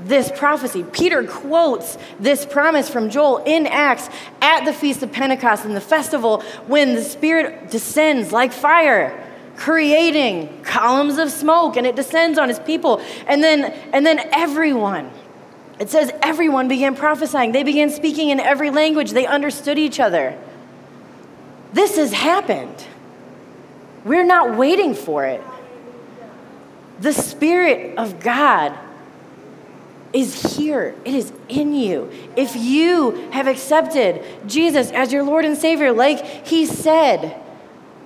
this 0.00 0.32
prophecy. 0.34 0.84
Peter 0.84 1.24
quotes 1.24 1.98
this 2.18 2.44
promise 2.44 2.88
from 2.88 3.10
Joel 3.10 3.38
in 3.44 3.66
Acts 3.66 4.08
at 4.40 4.64
the 4.64 4.72
Feast 4.72 5.02
of 5.02 5.12
Pentecost 5.12 5.64
in 5.64 5.74
the 5.74 5.80
festival 5.80 6.40
when 6.66 6.94
the 6.94 7.02
Spirit 7.02 7.70
descends 7.70 8.32
like 8.32 8.52
fire 8.52 9.18
creating 9.56 10.62
columns 10.64 11.18
of 11.18 11.30
smoke 11.30 11.76
and 11.76 11.86
it 11.86 11.94
descends 11.94 12.38
on 12.38 12.48
his 12.48 12.58
people. 12.58 13.00
And 13.26 13.42
then 13.42 13.64
and 13.92 14.04
then 14.04 14.18
everyone 14.32 15.10
it 15.78 15.90
says 15.90 16.12
everyone 16.22 16.68
began 16.68 16.94
prophesying. 16.94 17.52
They 17.52 17.64
began 17.64 17.90
speaking 17.90 18.28
in 18.30 18.38
every 18.38 18.70
language. 18.70 19.10
They 19.10 19.26
understood 19.26 19.78
each 19.78 19.98
other. 19.98 20.38
This 21.72 21.96
has 21.96 22.12
happened. 22.12 22.86
We're 24.04 24.24
not 24.24 24.56
waiting 24.56 24.94
for 24.94 25.24
it. 25.24 25.42
The 27.00 27.12
spirit 27.12 27.98
of 27.98 28.20
god 28.20 28.78
is 30.12 30.56
here. 30.56 30.94
It 31.04 31.14
is 31.14 31.32
in 31.48 31.74
you. 31.74 32.10
If 32.36 32.54
you 32.56 33.30
have 33.30 33.46
accepted 33.46 34.22
Jesus 34.46 34.90
as 34.90 35.12
your 35.12 35.22
Lord 35.22 35.44
and 35.44 35.56
Savior, 35.56 35.92
like 35.92 36.46
He 36.46 36.66
said, 36.66 37.42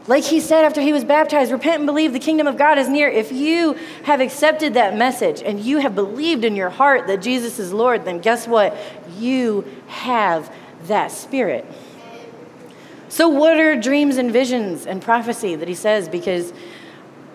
like 0.09 0.25
he 0.25 0.39
said 0.39 0.65
after 0.65 0.81
he 0.81 0.93
was 0.93 1.05
baptized, 1.05 1.51
repent 1.51 1.79
and 1.79 1.87
believe 1.87 2.13
the 2.13 2.21
kingdom 2.21 2.47
of 2.47 2.57
God 2.57 2.79
is 2.79 2.89
near. 2.89 3.09
If 3.09 3.33
you 3.33 3.73
have 4.05 4.21
accepted 4.21 4.75
that 4.75 4.97
message 4.97 5.43
and 5.43 5.59
you 5.59 5.79
have 5.79 5.95
believed 5.95 6.45
in 6.45 6.55
your 6.55 6.71
heart 6.71 7.09
that 7.09 7.23
Jesus 7.23 7.59
is 7.59 7.73
Lord, 7.73 8.05
then 8.05 8.21
guess 8.21 8.47
what? 8.47 8.77
You 9.19 9.65
have 9.89 10.53
that 10.85 11.11
spirit. 11.11 11.65
So, 13.09 13.29
what 13.29 13.59
are 13.59 13.75
dreams 13.81 14.17
and 14.17 14.31
visions 14.31 14.87
and 14.87 15.03
prophecy 15.03 15.57
that 15.57 15.69
he 15.69 15.75
says? 15.75 16.09
Because 16.09 16.53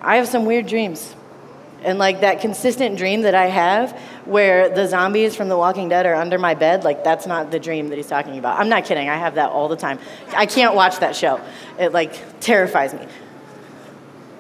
I 0.02 0.18
have 0.18 0.28
some 0.28 0.46
weird 0.46 0.68
dreams. 0.68 1.16
And 1.84 1.98
like 1.98 2.22
that 2.22 2.42
consistent 2.42 2.98
dream 2.98 3.24
that 3.24 3.34
I 3.34 3.48
have 3.48 4.00
where 4.26 4.70
the 4.70 4.88
zombies 4.88 5.36
from 5.36 5.50
The 5.50 5.58
Walking 5.58 5.90
Dead 5.90 6.06
are 6.06 6.14
under 6.14 6.38
my 6.38 6.54
bed, 6.54 6.84
like 6.84 7.04
that's 7.04 7.26
not 7.26 7.50
the 7.50 7.60
dream 7.60 7.90
that 7.90 7.96
he's 7.96 8.08
talking 8.08 8.38
about. 8.38 8.60
I'm 8.60 8.70
not 8.70 8.86
kidding. 8.86 9.10
I 9.10 9.18
have 9.18 9.36
that 9.36 9.50
all 9.50 9.68
the 9.68 9.76
time. 9.76 9.98
I 10.36 10.46
can't 10.46 10.76
watch 10.76 11.00
that 11.00 11.16
show. 11.16 11.42
It 11.80 11.92
like 11.92 12.40
terrifies 12.40 12.94
me. 12.94 13.08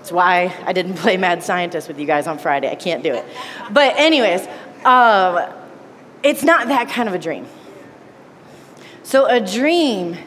It's 0.01 0.11
why 0.11 0.55
I 0.65 0.73
didn't 0.73 0.95
play 0.97 1.17
Mad 1.17 1.43
Scientist 1.43 1.87
with 1.87 1.99
you 1.99 2.05
guys 2.05 2.27
on 2.27 2.37
Friday. 2.37 2.69
I 2.69 2.75
can't 2.75 3.03
do 3.03 3.13
it. 3.13 3.25
But 3.71 3.95
anyways, 3.97 4.47
um, 4.85 5.47
it's 6.23 6.43
not 6.43 6.67
that 6.67 6.89
kind 6.89 7.09
of 7.09 7.15
a 7.15 7.19
dream. 7.19 7.47
So 9.03 9.25
a 9.25 9.39
dream 9.39 10.17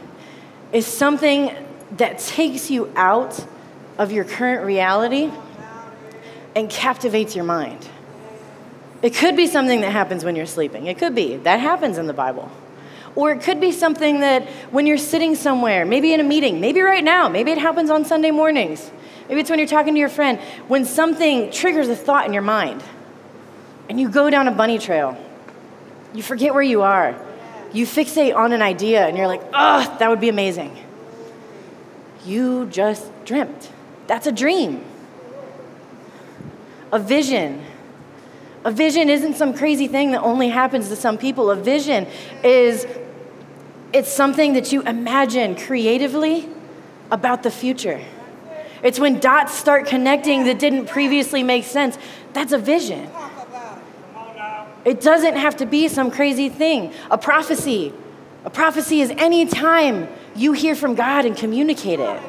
is 0.72 0.86
something 0.86 1.54
that 1.92 2.18
takes 2.18 2.70
you 2.70 2.92
out 2.96 3.44
of 3.98 4.10
your 4.10 4.24
current 4.24 4.64
reality 4.64 5.30
and 6.54 6.70
captivates 6.70 7.34
your 7.34 7.44
mind. 7.44 7.88
It 9.02 9.14
could 9.14 9.36
be 9.36 9.46
something 9.46 9.82
that 9.82 9.92
happens 9.92 10.24
when 10.24 10.34
you're 10.34 10.46
sleeping. 10.46 10.86
It 10.86 10.98
could 10.98 11.14
be. 11.14 11.36
That 11.36 11.60
happens 11.60 11.98
in 11.98 12.06
the 12.06 12.14
Bible. 12.14 12.50
Or 13.16 13.32
it 13.32 13.42
could 13.42 13.60
be 13.60 13.70
something 13.70 14.20
that 14.20 14.48
when 14.70 14.86
you're 14.86 14.98
sitting 14.98 15.34
somewhere, 15.34 15.84
maybe 15.84 16.12
in 16.14 16.20
a 16.20 16.24
meeting, 16.24 16.60
maybe 16.60 16.80
right 16.80 17.04
now, 17.04 17.28
maybe 17.28 17.50
it 17.50 17.58
happens 17.58 17.90
on 17.90 18.04
Sunday 18.04 18.30
mornings. 18.30 18.90
Maybe 19.28 19.40
it's 19.40 19.50
when 19.50 19.58
you're 19.58 19.68
talking 19.68 19.94
to 19.94 20.00
your 20.00 20.08
friend, 20.08 20.38
when 20.68 20.84
something 20.84 21.50
triggers 21.50 21.88
a 21.88 21.96
thought 21.96 22.26
in 22.26 22.32
your 22.32 22.42
mind 22.42 22.82
and 23.88 24.00
you 24.00 24.08
go 24.08 24.30
down 24.30 24.48
a 24.48 24.52
bunny 24.52 24.78
trail. 24.78 25.16
You 26.14 26.22
forget 26.22 26.54
where 26.54 26.62
you 26.62 26.82
are. 26.82 27.14
You 27.72 27.86
fixate 27.86 28.34
on 28.34 28.52
an 28.52 28.62
idea 28.62 29.06
and 29.06 29.16
you're 29.16 29.26
like, 29.26 29.42
oh, 29.52 29.96
that 29.98 30.08
would 30.08 30.20
be 30.20 30.28
amazing. 30.28 30.76
You 32.24 32.66
just 32.66 33.10
dreamt. 33.24 33.70
That's 34.06 34.26
a 34.26 34.32
dream 34.32 34.84
a 36.94 36.98
vision. 36.98 37.60
A 38.64 38.70
vision 38.70 39.10
isn't 39.10 39.34
some 39.34 39.52
crazy 39.52 39.88
thing 39.88 40.12
that 40.12 40.22
only 40.22 40.48
happens 40.48 40.88
to 40.88 40.96
some 40.96 41.18
people. 41.18 41.50
A 41.50 41.56
vision 41.56 42.06
is 42.44 42.86
it's 43.92 44.10
something 44.10 44.52
that 44.52 44.72
you 44.72 44.80
imagine 44.82 45.56
creatively 45.56 46.48
about 47.10 47.42
the 47.42 47.50
future. 47.50 48.00
It's 48.84 49.00
when 49.00 49.18
dots 49.18 49.54
start 49.54 49.86
connecting 49.86 50.44
that 50.44 50.60
didn't 50.60 50.86
previously 50.86 51.42
make 51.42 51.64
sense. 51.64 51.98
That's 52.32 52.52
a 52.52 52.58
vision. 52.58 53.10
It 54.84 55.00
doesn't 55.00 55.36
have 55.36 55.56
to 55.56 55.66
be 55.66 55.88
some 55.88 56.12
crazy 56.12 56.48
thing. 56.48 56.92
A 57.10 57.18
prophecy. 57.18 57.92
A 58.44 58.50
prophecy 58.50 59.00
is 59.00 59.10
any 59.16 59.46
time 59.46 60.06
you 60.36 60.52
hear 60.52 60.76
from 60.76 60.94
God 60.94 61.24
and 61.24 61.36
communicate 61.36 61.98
it. 61.98 62.22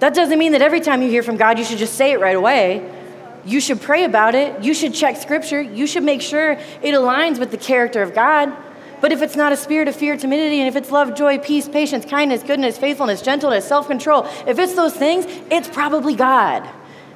That 0.00 0.12
doesn't 0.12 0.38
mean 0.40 0.52
that 0.52 0.62
every 0.62 0.80
time 0.80 1.02
you 1.02 1.08
hear 1.08 1.22
from 1.22 1.36
God, 1.36 1.58
you 1.58 1.64
should 1.64 1.78
just 1.78 1.94
say 1.94 2.10
it 2.10 2.18
right 2.18 2.34
away. 2.34 3.01
You 3.44 3.60
should 3.60 3.80
pray 3.80 4.04
about 4.04 4.34
it. 4.34 4.62
You 4.62 4.74
should 4.74 4.94
check 4.94 5.16
scripture. 5.16 5.60
You 5.60 5.86
should 5.86 6.04
make 6.04 6.22
sure 6.22 6.52
it 6.52 6.94
aligns 6.94 7.38
with 7.38 7.50
the 7.50 7.56
character 7.56 8.02
of 8.02 8.14
God. 8.14 8.52
But 9.00 9.10
if 9.10 9.20
it's 9.20 9.34
not 9.34 9.52
a 9.52 9.56
spirit 9.56 9.88
of 9.88 9.96
fear, 9.96 10.16
timidity, 10.16 10.60
and 10.60 10.68
if 10.68 10.76
it's 10.76 10.92
love, 10.92 11.16
joy, 11.16 11.38
peace, 11.38 11.68
patience, 11.68 12.04
kindness, 12.04 12.44
goodness, 12.44 12.78
faithfulness, 12.78 13.20
gentleness, 13.20 13.66
self 13.66 13.88
control, 13.88 14.24
if 14.46 14.60
it's 14.60 14.74
those 14.74 14.94
things, 14.94 15.26
it's 15.50 15.68
probably 15.68 16.14
God. 16.14 16.68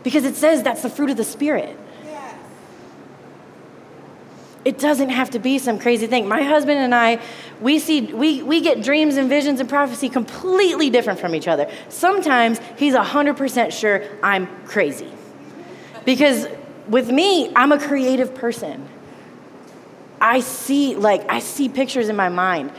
Because 0.03 0.25
it 0.25 0.35
says 0.35 0.65
that's 0.65 0.83
the 0.83 0.91
fruit 0.91 1.11
of 1.11 1.17
the 1.17 1.25
Spirit. 1.25 1.79
It 4.65 4.81
doesn't 4.81 5.11
have 5.11 5.31
to 5.31 5.39
be 5.39 5.61
some 5.61 5.79
crazy 5.79 6.09
thing. 6.09 6.27
My 6.27 6.43
husband 6.43 6.81
and 6.81 6.93
I, 6.93 7.21
we 7.61 7.79
see 7.79 8.13
we, 8.13 8.43
we 8.43 8.61
get 8.61 8.83
dreams 8.83 9.17
and 9.17 9.29
visions 9.29 9.61
and 9.61 9.69
prophecy 9.69 10.09
completely 10.09 10.91
different 10.91 11.21
from 11.21 11.37
each 11.37 11.47
other. 11.47 11.71
Sometimes 11.89 12.59
he's 12.77 12.95
100% 12.95 13.71
sure 13.71 14.03
I'm 14.25 14.49
crazy. 14.67 15.09
Because 16.07 16.47
with 16.89 17.11
me, 17.11 17.53
I'm 17.55 17.73
a 17.73 17.79
creative 17.79 18.35
person. 18.35 18.89
I 20.19 20.41
see 20.41 20.95
like 20.95 21.29
I 21.31 21.41
see 21.41 21.69
pictures 21.69 22.09
in 22.09 22.17
my 22.17 22.31
mind. 22.31 22.71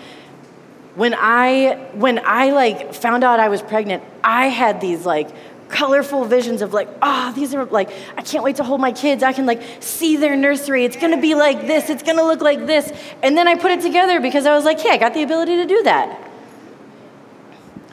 When 0.95 1.13
I 1.13 1.75
when 1.93 2.19
I 2.25 2.49
like 2.49 2.95
found 2.95 3.23
out 3.23 3.39
I 3.39 3.49
was 3.49 3.61
pregnant, 3.61 4.03
I 4.23 4.47
had 4.47 4.81
these 4.81 5.05
like 5.05 5.29
colorful 5.69 6.23
visions 6.23 6.61
of 6.61 6.73
like, 6.73 6.87
oh, 7.01 7.33
these 7.33 7.53
are 7.53 7.65
like, 7.65 7.91
I 8.15 8.21
can't 8.21 8.43
wait 8.43 8.55
to 8.55 8.63
hold 8.63 8.79
my 8.79 8.93
kids. 8.93 9.21
I 9.21 9.33
can 9.33 9.45
like 9.45 9.61
see 9.81 10.15
their 10.15 10.35
nursery. 10.35 10.85
It's 10.85 10.95
gonna 10.95 11.21
be 11.21 11.35
like 11.35 11.67
this, 11.67 11.89
it's 11.89 12.03
gonna 12.03 12.23
look 12.23 12.41
like 12.41 12.65
this. 12.65 12.91
And 13.21 13.37
then 13.37 13.47
I 13.47 13.55
put 13.55 13.71
it 13.71 13.81
together 13.81 14.19
because 14.19 14.45
I 14.45 14.55
was 14.55 14.63
like, 14.65 14.83
yeah, 14.83 14.91
I 14.91 14.97
got 14.97 15.13
the 15.13 15.23
ability 15.23 15.57
to 15.57 15.65
do 15.65 15.83
that. 15.83 16.23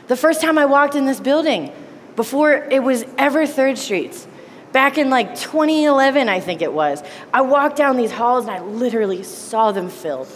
The 0.07 0.17
first 0.17 0.41
time 0.41 0.59
I 0.59 0.67
walked 0.67 0.95
in 0.95 1.07
this 1.07 1.19
building, 1.19 1.73
before 2.15 2.53
it 2.53 2.83
was 2.83 3.05
ever 3.19 3.47
Third 3.47 3.77
Streets, 3.77 4.29
back 4.75 4.99
in 4.99 5.09
like 5.09 5.37
2011, 5.37 6.29
I 6.29 6.41
think 6.41 6.61
it 6.61 6.73
was. 6.73 7.01
I 7.33 7.43
walked 7.43 7.77
down 7.77 7.97
these 7.97 8.11
halls 8.11 8.45
and 8.45 8.51
I 8.51 8.61
literally 8.61 9.23
saw 9.23 9.71
them 9.71 9.89
filled. 9.89 10.29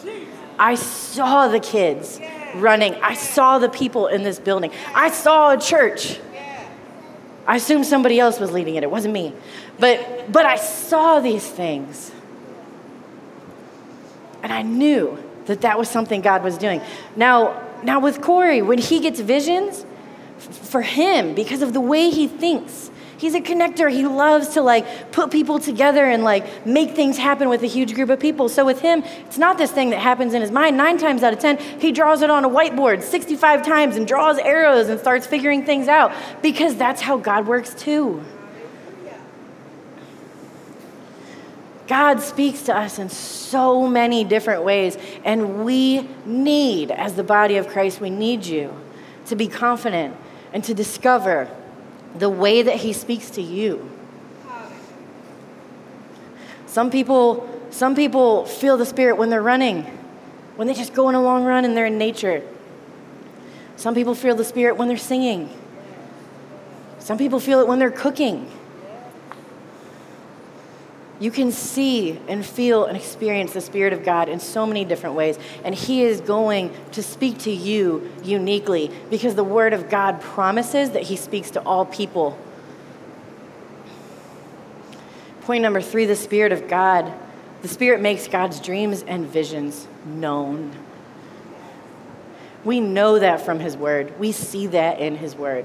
I 0.59 0.77
saw 0.77 1.49
the 1.49 1.59
kids 1.59 2.21
running. 2.55 2.95
I 3.03 3.15
saw 3.15 3.59
the 3.59 3.69
people 3.69 4.07
in 4.07 4.23
this 4.23 4.39
building. 4.39 4.71
I 4.95 5.11
saw 5.11 5.51
a 5.51 5.61
church. 5.61 6.21
I 7.49 7.57
assumed 7.57 7.85
somebody 7.85 8.21
else 8.21 8.39
was 8.39 8.53
leading 8.53 8.77
it. 8.77 8.85
It 8.85 8.91
wasn't 8.91 9.13
me. 9.13 9.35
But 9.81 10.31
but 10.31 10.47
I 10.47 10.57
saw 10.57 11.19
these 11.19 11.47
things. 11.47 12.13
And 14.45 14.53
I 14.53 14.63
knew 14.63 15.19
that 15.47 15.63
that 15.63 15.77
was 15.79 15.89
something 15.89 16.21
God 16.21 16.45
was 16.45 16.59
doing. 16.59 16.81
Now, 17.17 17.61
now 17.83 17.99
with 17.99 18.21
Corey, 18.21 18.63
when 18.63 18.79
he 18.79 19.01
gets 19.01 19.19
visions, 19.19 19.85
for 20.39 20.83
him, 20.83 21.35
because 21.35 21.61
of 21.63 21.73
the 21.73 21.81
way 21.81 22.11
he 22.11 22.29
thinks, 22.29 22.93
He's 23.19 23.35
a 23.35 23.41
connector. 23.41 23.91
He 23.91 24.07
loves 24.07 24.51
to 24.51 24.63
like 24.63 25.11
put 25.11 25.33
people 25.33 25.59
together 25.59 26.05
and 26.05 26.23
like 26.23 26.65
make 26.65 26.93
things 26.93 27.19
happen 27.19 27.49
with 27.49 27.65
a 27.65 27.67
huge 27.67 27.95
group 27.95 28.11
of 28.11 28.21
people. 28.21 28.49
So 28.49 28.65
with 28.65 28.81
him, 28.81 29.03
it's 29.27 29.39
not 29.39 29.59
this 29.59 29.73
thing 29.73 29.91
that 29.91 29.99
happens 29.99 30.35
in 30.35 30.41
his 30.41 30.53
mind. 30.53 30.77
Nine 30.77 30.99
times 30.99 31.25
out 31.25 31.33
of 31.33 31.41
10, 31.41 31.59
he 31.81 31.91
draws 31.91 32.23
it 32.23 32.31
on 32.31 32.45
a 32.45 32.49
whiteboard 32.49 33.03
65 33.03 33.67
times 33.67 33.97
and 33.97 34.07
draws 34.07 34.39
arrows 34.39 34.89
and 34.89 35.01
starts 35.01 35.27
figuring 35.27 35.67
things 35.67 35.89
out 35.89 36.13
because 36.43 36.77
that's 36.77 37.01
how 37.01 37.17
God 37.17 37.49
works 37.49 37.75
too. 37.75 38.25
God 41.89 42.21
speaks 42.21 42.63
to 42.63 42.77
us 42.77 42.99
in 42.99 43.09
so 43.09 43.89
many 43.89 44.23
different 44.23 44.63
ways, 44.63 44.99
and 45.25 45.65
we 45.65 46.07
need, 46.27 46.91
as 46.91 47.15
the 47.15 47.25
body 47.25 47.57
of 47.57 47.67
Christ, 47.67 47.99
we 47.99 48.11
need 48.11 48.45
you 48.45 48.79
to 49.25 49.35
be 49.35 49.49
confident 49.49 50.15
and 50.53 50.63
to 50.65 50.75
discover 50.75 51.49
the 52.17 52.31
way 52.31 52.63
that 52.63 52.77
He 52.77 52.93
speaks 52.93 53.31
to 53.31 53.43
you. 53.43 53.91
Some 56.67 56.91
people, 56.91 57.49
some 57.71 57.95
people 57.95 58.45
feel 58.45 58.77
the 58.77 58.87
Spirit 58.87 59.17
when 59.17 59.31
they're 59.31 59.43
running, 59.43 59.85
when 60.57 60.69
they 60.69 60.75
just 60.75 60.95
go 60.95 61.07
on 61.07 61.15
a 61.15 61.23
long 61.23 61.45
run 61.45 61.65
and 61.65 61.77
they're 61.77 61.87
in 61.87 61.99
nature. 61.99 62.43
Some 63.77 63.95
people 63.95 64.15
feel 64.15 64.35
the 64.35 64.45
Spirit 64.45 64.77
when 64.77 64.89
they're 64.89 64.97
singing. 64.97 65.49
Some 66.99 67.17
people 67.17 67.41
feel 67.41 67.61
it 67.61 67.69
when 67.69 67.79
they're 67.79 67.91
cooking. 67.91 68.51
You 71.21 71.33
can 71.33 71.51
see 71.51 72.21
and 72.29 72.47
feel 72.47 72.85
and 72.85 72.97
experience 72.97 73.53
the 73.53 73.61
Spirit 73.61 73.93
of 73.93 74.05
God 74.05 74.29
in 74.29 74.39
so 74.39 74.65
many 74.65 74.85
different 74.85 75.17
ways. 75.17 75.37
And 75.65 75.75
He 75.75 76.03
is 76.03 76.21
going 76.21 76.73
to 76.93 77.03
speak 77.03 77.39
to 77.39 77.51
you 77.51 78.11
uniquely 78.23 78.91
because 79.11 79.35
the 79.35 79.45
Word 79.45 79.73
of 79.73 79.91
God 79.91 80.21
promises 80.21 80.91
that 80.91 81.03
He 81.03 81.17
speaks 81.17 81.51
to 81.53 81.63
all 81.63 81.85
people. 81.85 82.39
Point 85.41 85.63
number 85.63 85.81
three 85.81 86.07
the 86.07 86.17
Spirit 86.17 86.53
of 86.53 86.69
God. 86.69 87.13
The 87.63 87.69
Spirit 87.69 88.01
makes 88.01 88.29
God's 88.29 88.61
dreams 88.61 89.03
and 89.03 89.27
visions 89.27 89.89
known. 90.07 90.71
We 92.65 92.79
know 92.79 93.19
that 93.19 93.41
from 93.41 93.59
His 93.59 93.77
Word, 93.77 94.17
we 94.21 94.31
see 94.31 94.69
that 94.69 95.01
in 95.01 95.17
His 95.17 95.35
Word. 95.35 95.65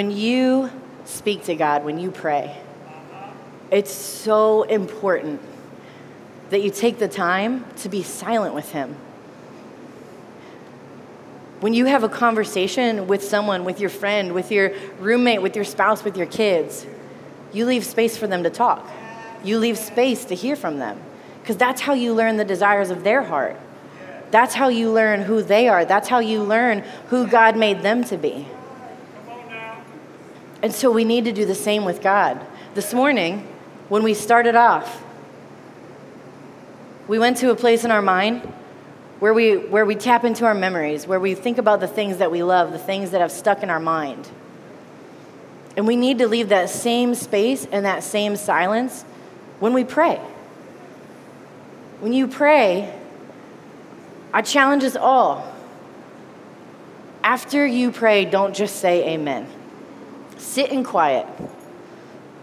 When 0.00 0.10
you 0.10 0.70
speak 1.04 1.44
to 1.44 1.54
God, 1.54 1.84
when 1.84 1.98
you 1.98 2.10
pray, 2.10 2.56
it's 3.70 3.92
so 3.92 4.62
important 4.62 5.42
that 6.48 6.62
you 6.62 6.70
take 6.70 6.98
the 6.98 7.06
time 7.06 7.66
to 7.76 7.90
be 7.90 8.02
silent 8.02 8.54
with 8.54 8.72
Him. 8.72 8.96
When 11.60 11.74
you 11.74 11.84
have 11.84 12.02
a 12.02 12.08
conversation 12.08 13.08
with 13.08 13.22
someone, 13.22 13.66
with 13.66 13.78
your 13.78 13.90
friend, 13.90 14.32
with 14.32 14.50
your 14.50 14.72
roommate, 15.00 15.42
with 15.42 15.54
your 15.54 15.66
spouse, 15.66 16.02
with 16.02 16.16
your 16.16 16.24
kids, 16.24 16.86
you 17.52 17.66
leave 17.66 17.84
space 17.84 18.16
for 18.16 18.26
them 18.26 18.44
to 18.44 18.50
talk. 18.50 18.88
You 19.44 19.58
leave 19.58 19.76
space 19.76 20.24
to 20.24 20.34
hear 20.34 20.56
from 20.56 20.78
them 20.78 20.98
because 21.42 21.58
that's 21.58 21.82
how 21.82 21.92
you 21.92 22.14
learn 22.14 22.38
the 22.38 22.46
desires 22.46 22.88
of 22.88 23.04
their 23.04 23.22
heart. 23.22 23.54
That's 24.30 24.54
how 24.54 24.68
you 24.68 24.90
learn 24.90 25.20
who 25.20 25.42
they 25.42 25.68
are. 25.68 25.84
That's 25.84 26.08
how 26.08 26.20
you 26.20 26.42
learn 26.42 26.84
who 27.10 27.26
God 27.26 27.54
made 27.54 27.82
them 27.82 28.02
to 28.04 28.16
be. 28.16 28.46
And 30.62 30.72
so 30.74 30.90
we 30.90 31.04
need 31.04 31.24
to 31.24 31.32
do 31.32 31.46
the 31.46 31.54
same 31.54 31.84
with 31.84 32.02
God. 32.02 32.40
This 32.74 32.92
morning, 32.92 33.46
when 33.88 34.02
we 34.02 34.14
started 34.14 34.54
off, 34.54 35.02
we 37.08 37.18
went 37.18 37.38
to 37.38 37.50
a 37.50 37.56
place 37.56 37.84
in 37.84 37.90
our 37.90 38.02
mind 38.02 38.42
where 39.18 39.34
we, 39.34 39.56
where 39.56 39.84
we 39.84 39.94
tap 39.94 40.24
into 40.24 40.44
our 40.44 40.54
memories, 40.54 41.06
where 41.06 41.20
we 41.20 41.34
think 41.34 41.58
about 41.58 41.80
the 41.80 41.88
things 41.88 42.18
that 42.18 42.30
we 42.30 42.42
love, 42.42 42.72
the 42.72 42.78
things 42.78 43.10
that 43.10 43.20
have 43.20 43.32
stuck 43.32 43.62
in 43.62 43.70
our 43.70 43.80
mind. 43.80 44.28
And 45.76 45.86
we 45.86 45.96
need 45.96 46.18
to 46.18 46.28
leave 46.28 46.50
that 46.50 46.70
same 46.70 47.14
space 47.14 47.66
and 47.70 47.84
that 47.84 48.02
same 48.02 48.36
silence 48.36 49.02
when 49.60 49.72
we 49.72 49.84
pray. 49.84 50.16
When 52.00 52.12
you 52.12 52.28
pray, 52.28 52.94
I 54.32 54.42
challenge 54.42 54.84
us 54.84 54.96
all. 54.96 55.52
After 57.22 57.66
you 57.66 57.92
pray, 57.92 58.24
don't 58.24 58.54
just 58.54 58.76
say 58.76 59.14
amen. 59.14 59.46
Sit 60.40 60.72
in 60.72 60.82
quiet. 60.82 61.26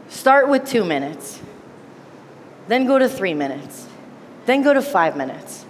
Start 0.08 0.48
with 0.48 0.66
two 0.66 0.86
minutes, 0.86 1.42
then 2.70 2.86
go 2.86 2.98
to 2.98 3.10
three 3.10 3.34
minutes, 3.34 3.88
then 4.46 4.62
go 4.62 4.74
to 4.74 4.82
five 4.82 5.18
minutes. 5.18 5.66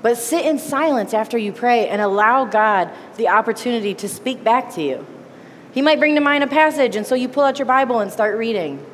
But 0.00 0.16
sit 0.16 0.44
in 0.44 0.58
silence 0.58 1.14
after 1.14 1.36
you 1.38 1.50
pray 1.50 1.88
and 1.88 2.00
allow 2.00 2.44
God 2.44 2.90
the 3.16 3.28
opportunity 3.28 3.94
to 3.94 4.08
speak 4.08 4.44
back 4.44 4.74
to 4.74 4.82
you. 4.82 5.04
He 5.72 5.82
might 5.82 5.98
bring 5.98 6.14
to 6.14 6.20
mind 6.20 6.44
a 6.44 6.46
passage, 6.46 6.94
and 6.94 7.04
so 7.04 7.16
you 7.16 7.28
pull 7.28 7.42
out 7.42 7.58
your 7.58 7.66
Bible 7.66 7.98
and 8.00 8.12
start 8.12 8.36
reading. 8.36 8.84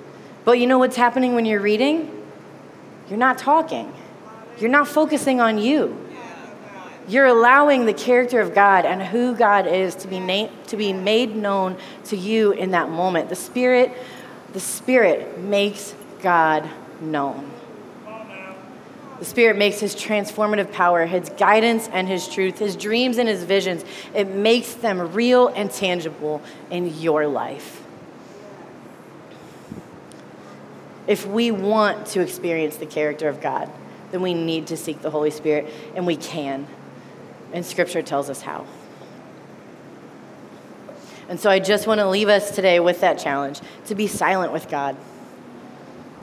But 0.44 0.58
you 0.58 0.66
know 0.66 0.78
what's 0.78 0.96
happening 0.96 1.34
when 1.34 1.44
you're 1.44 1.60
reading? 1.60 2.24
You're 3.10 3.18
not 3.18 3.36
talking, 3.36 3.92
you're 4.58 4.70
not 4.70 4.88
focusing 4.88 5.40
on 5.40 5.58
you. 5.58 6.08
You're 7.10 7.26
allowing 7.26 7.86
the 7.86 7.92
character 7.92 8.40
of 8.40 8.54
God 8.54 8.86
and 8.86 9.02
who 9.02 9.34
God 9.34 9.66
is 9.66 9.96
to 9.96 10.08
be, 10.08 10.20
na- 10.20 10.48
to 10.68 10.76
be 10.76 10.92
made 10.92 11.34
known 11.34 11.76
to 12.04 12.16
you 12.16 12.52
in 12.52 12.70
that 12.70 12.88
moment. 12.88 13.28
The 13.28 13.34
Spirit, 13.34 13.90
the 14.52 14.60
Spirit 14.60 15.36
makes 15.36 15.92
God 16.22 16.70
known. 17.00 17.50
The 19.18 19.24
Spirit 19.24 19.58
makes 19.58 19.80
His 19.80 19.96
transformative 19.96 20.70
power, 20.70 21.04
His 21.04 21.30
guidance 21.30 21.88
and 21.88 22.06
His 22.06 22.28
truth, 22.28 22.60
His 22.60 22.76
dreams 22.76 23.18
and 23.18 23.28
His 23.28 23.42
visions, 23.42 23.84
it 24.14 24.28
makes 24.28 24.74
them 24.74 25.12
real 25.12 25.48
and 25.48 25.68
tangible 25.68 26.40
in 26.70 26.96
your 27.00 27.26
life. 27.26 27.82
If 31.08 31.26
we 31.26 31.50
want 31.50 32.06
to 32.08 32.20
experience 32.20 32.76
the 32.76 32.86
character 32.86 33.28
of 33.28 33.40
God, 33.40 33.68
then 34.12 34.22
we 34.22 34.32
need 34.32 34.68
to 34.68 34.76
seek 34.76 35.02
the 35.02 35.10
Holy 35.10 35.32
Spirit, 35.32 35.66
and 35.96 36.06
we 36.06 36.14
can. 36.14 36.68
And 37.52 37.64
Scripture 37.64 38.02
tells 38.02 38.30
us 38.30 38.42
how. 38.42 38.66
And 41.28 41.38
so 41.38 41.48
I 41.48 41.60
just 41.60 41.86
want 41.86 42.00
to 42.00 42.08
leave 42.08 42.28
us 42.28 42.54
today 42.54 42.80
with 42.80 43.00
that 43.02 43.18
challenge 43.18 43.60
to 43.86 43.94
be 43.94 44.06
silent 44.06 44.52
with 44.52 44.68
God, 44.68 44.96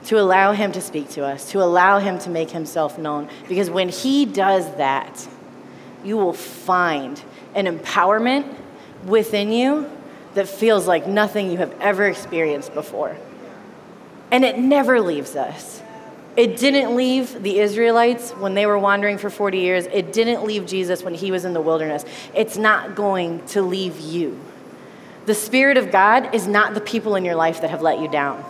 to 0.04 0.20
allow 0.20 0.52
Him 0.52 0.72
to 0.72 0.80
speak 0.80 1.08
to 1.10 1.24
us, 1.24 1.50
to 1.52 1.62
allow 1.62 1.98
Him 1.98 2.18
to 2.20 2.30
make 2.30 2.50
Himself 2.50 2.98
known. 2.98 3.28
Because 3.48 3.70
when 3.70 3.88
He 3.88 4.26
does 4.26 4.70
that, 4.76 5.26
you 6.04 6.16
will 6.16 6.34
find 6.34 7.22
an 7.54 7.66
empowerment 7.66 8.54
within 9.06 9.50
you 9.50 9.90
that 10.34 10.46
feels 10.46 10.86
like 10.86 11.06
nothing 11.06 11.50
you 11.50 11.56
have 11.56 11.74
ever 11.80 12.06
experienced 12.06 12.74
before. 12.74 13.16
And 14.30 14.44
it 14.44 14.58
never 14.58 15.00
leaves 15.00 15.36
us. 15.36 15.82
It 16.38 16.56
didn't 16.56 16.94
leave 16.94 17.42
the 17.42 17.58
Israelites 17.58 18.30
when 18.30 18.54
they 18.54 18.64
were 18.64 18.78
wandering 18.78 19.18
for 19.18 19.28
40 19.28 19.58
years. 19.58 19.86
It 19.86 20.12
didn't 20.12 20.44
leave 20.44 20.66
Jesus 20.66 21.02
when 21.02 21.12
he 21.12 21.32
was 21.32 21.44
in 21.44 21.52
the 21.52 21.60
wilderness. 21.60 22.04
It's 22.32 22.56
not 22.56 22.94
going 22.94 23.44
to 23.46 23.60
leave 23.60 23.98
you. 23.98 24.38
The 25.26 25.34
Spirit 25.34 25.76
of 25.76 25.90
God 25.90 26.32
is 26.36 26.46
not 26.46 26.74
the 26.74 26.80
people 26.80 27.16
in 27.16 27.24
your 27.24 27.34
life 27.34 27.60
that 27.62 27.70
have 27.70 27.82
let 27.82 27.98
you 27.98 28.06
down. 28.06 28.44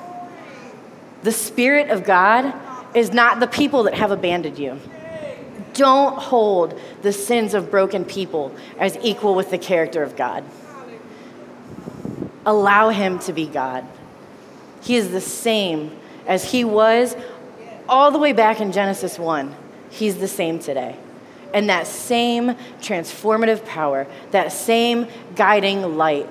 The 1.23 1.33
Spirit 1.33 1.89
of 1.89 2.05
God 2.05 2.55
is 2.95 3.15
not 3.15 3.41
the 3.41 3.47
people 3.47 3.85
that 3.85 3.95
have 3.95 4.11
abandoned 4.11 4.59
you. 4.59 4.79
Don't 5.73 6.19
hold 6.19 6.79
the 7.01 7.13
sins 7.15 7.55
of 7.55 7.71
broken 7.71 8.05
people 8.05 8.55
as 8.79 8.99
equal 9.01 9.35
with 9.35 9.51
the 9.51 9.57
character 9.57 10.03
of 10.03 10.15
God. 10.15 10.45
Allow 12.45 12.91
Him 12.91 13.19
to 13.21 13.33
be 13.33 13.47
God. 13.47 13.87
He 14.83 14.97
is 14.97 15.11
the 15.11 15.23
same 15.23 15.99
as 16.27 16.53
He 16.53 16.65
was 16.65 17.17
all 17.89 18.11
the 18.11 18.19
way 18.19 18.33
back 18.33 18.61
in 18.61 18.73
Genesis 18.73 19.19
1, 19.19 19.55
he's 19.91 20.19
the 20.19 20.29
same 20.29 20.59
today. 20.59 20.97
And 21.55 21.71
that 21.71 21.87
same 21.87 22.55
transformative 22.81 23.65
power, 23.65 24.07
that 24.33 24.53
same 24.53 25.09
guiding 25.35 25.97
light, 25.97 26.29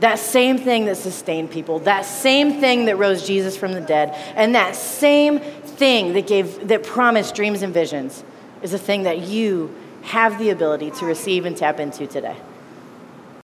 that 0.00 0.18
same 0.18 0.58
thing 0.58 0.86
that 0.86 0.96
sustained 0.96 1.50
people, 1.50 1.78
that 1.80 2.04
same 2.04 2.60
thing 2.60 2.86
that 2.86 2.96
rose 2.96 3.26
Jesus 3.26 3.56
from 3.56 3.72
the 3.72 3.80
dead, 3.80 4.10
and 4.34 4.54
that 4.54 4.74
same 4.74 5.38
thing 5.38 6.14
that 6.14 6.26
gave 6.26 6.68
that 6.68 6.82
promised 6.82 7.34
dreams 7.34 7.62
and 7.62 7.72
visions 7.72 8.24
is 8.62 8.74
a 8.74 8.78
thing 8.78 9.04
that 9.04 9.20
you 9.20 9.74
have 10.02 10.38
the 10.38 10.50
ability 10.50 10.90
to 10.90 11.06
receive 11.06 11.44
and 11.44 11.56
tap 11.56 11.78
into 11.78 12.06
today. 12.06 12.36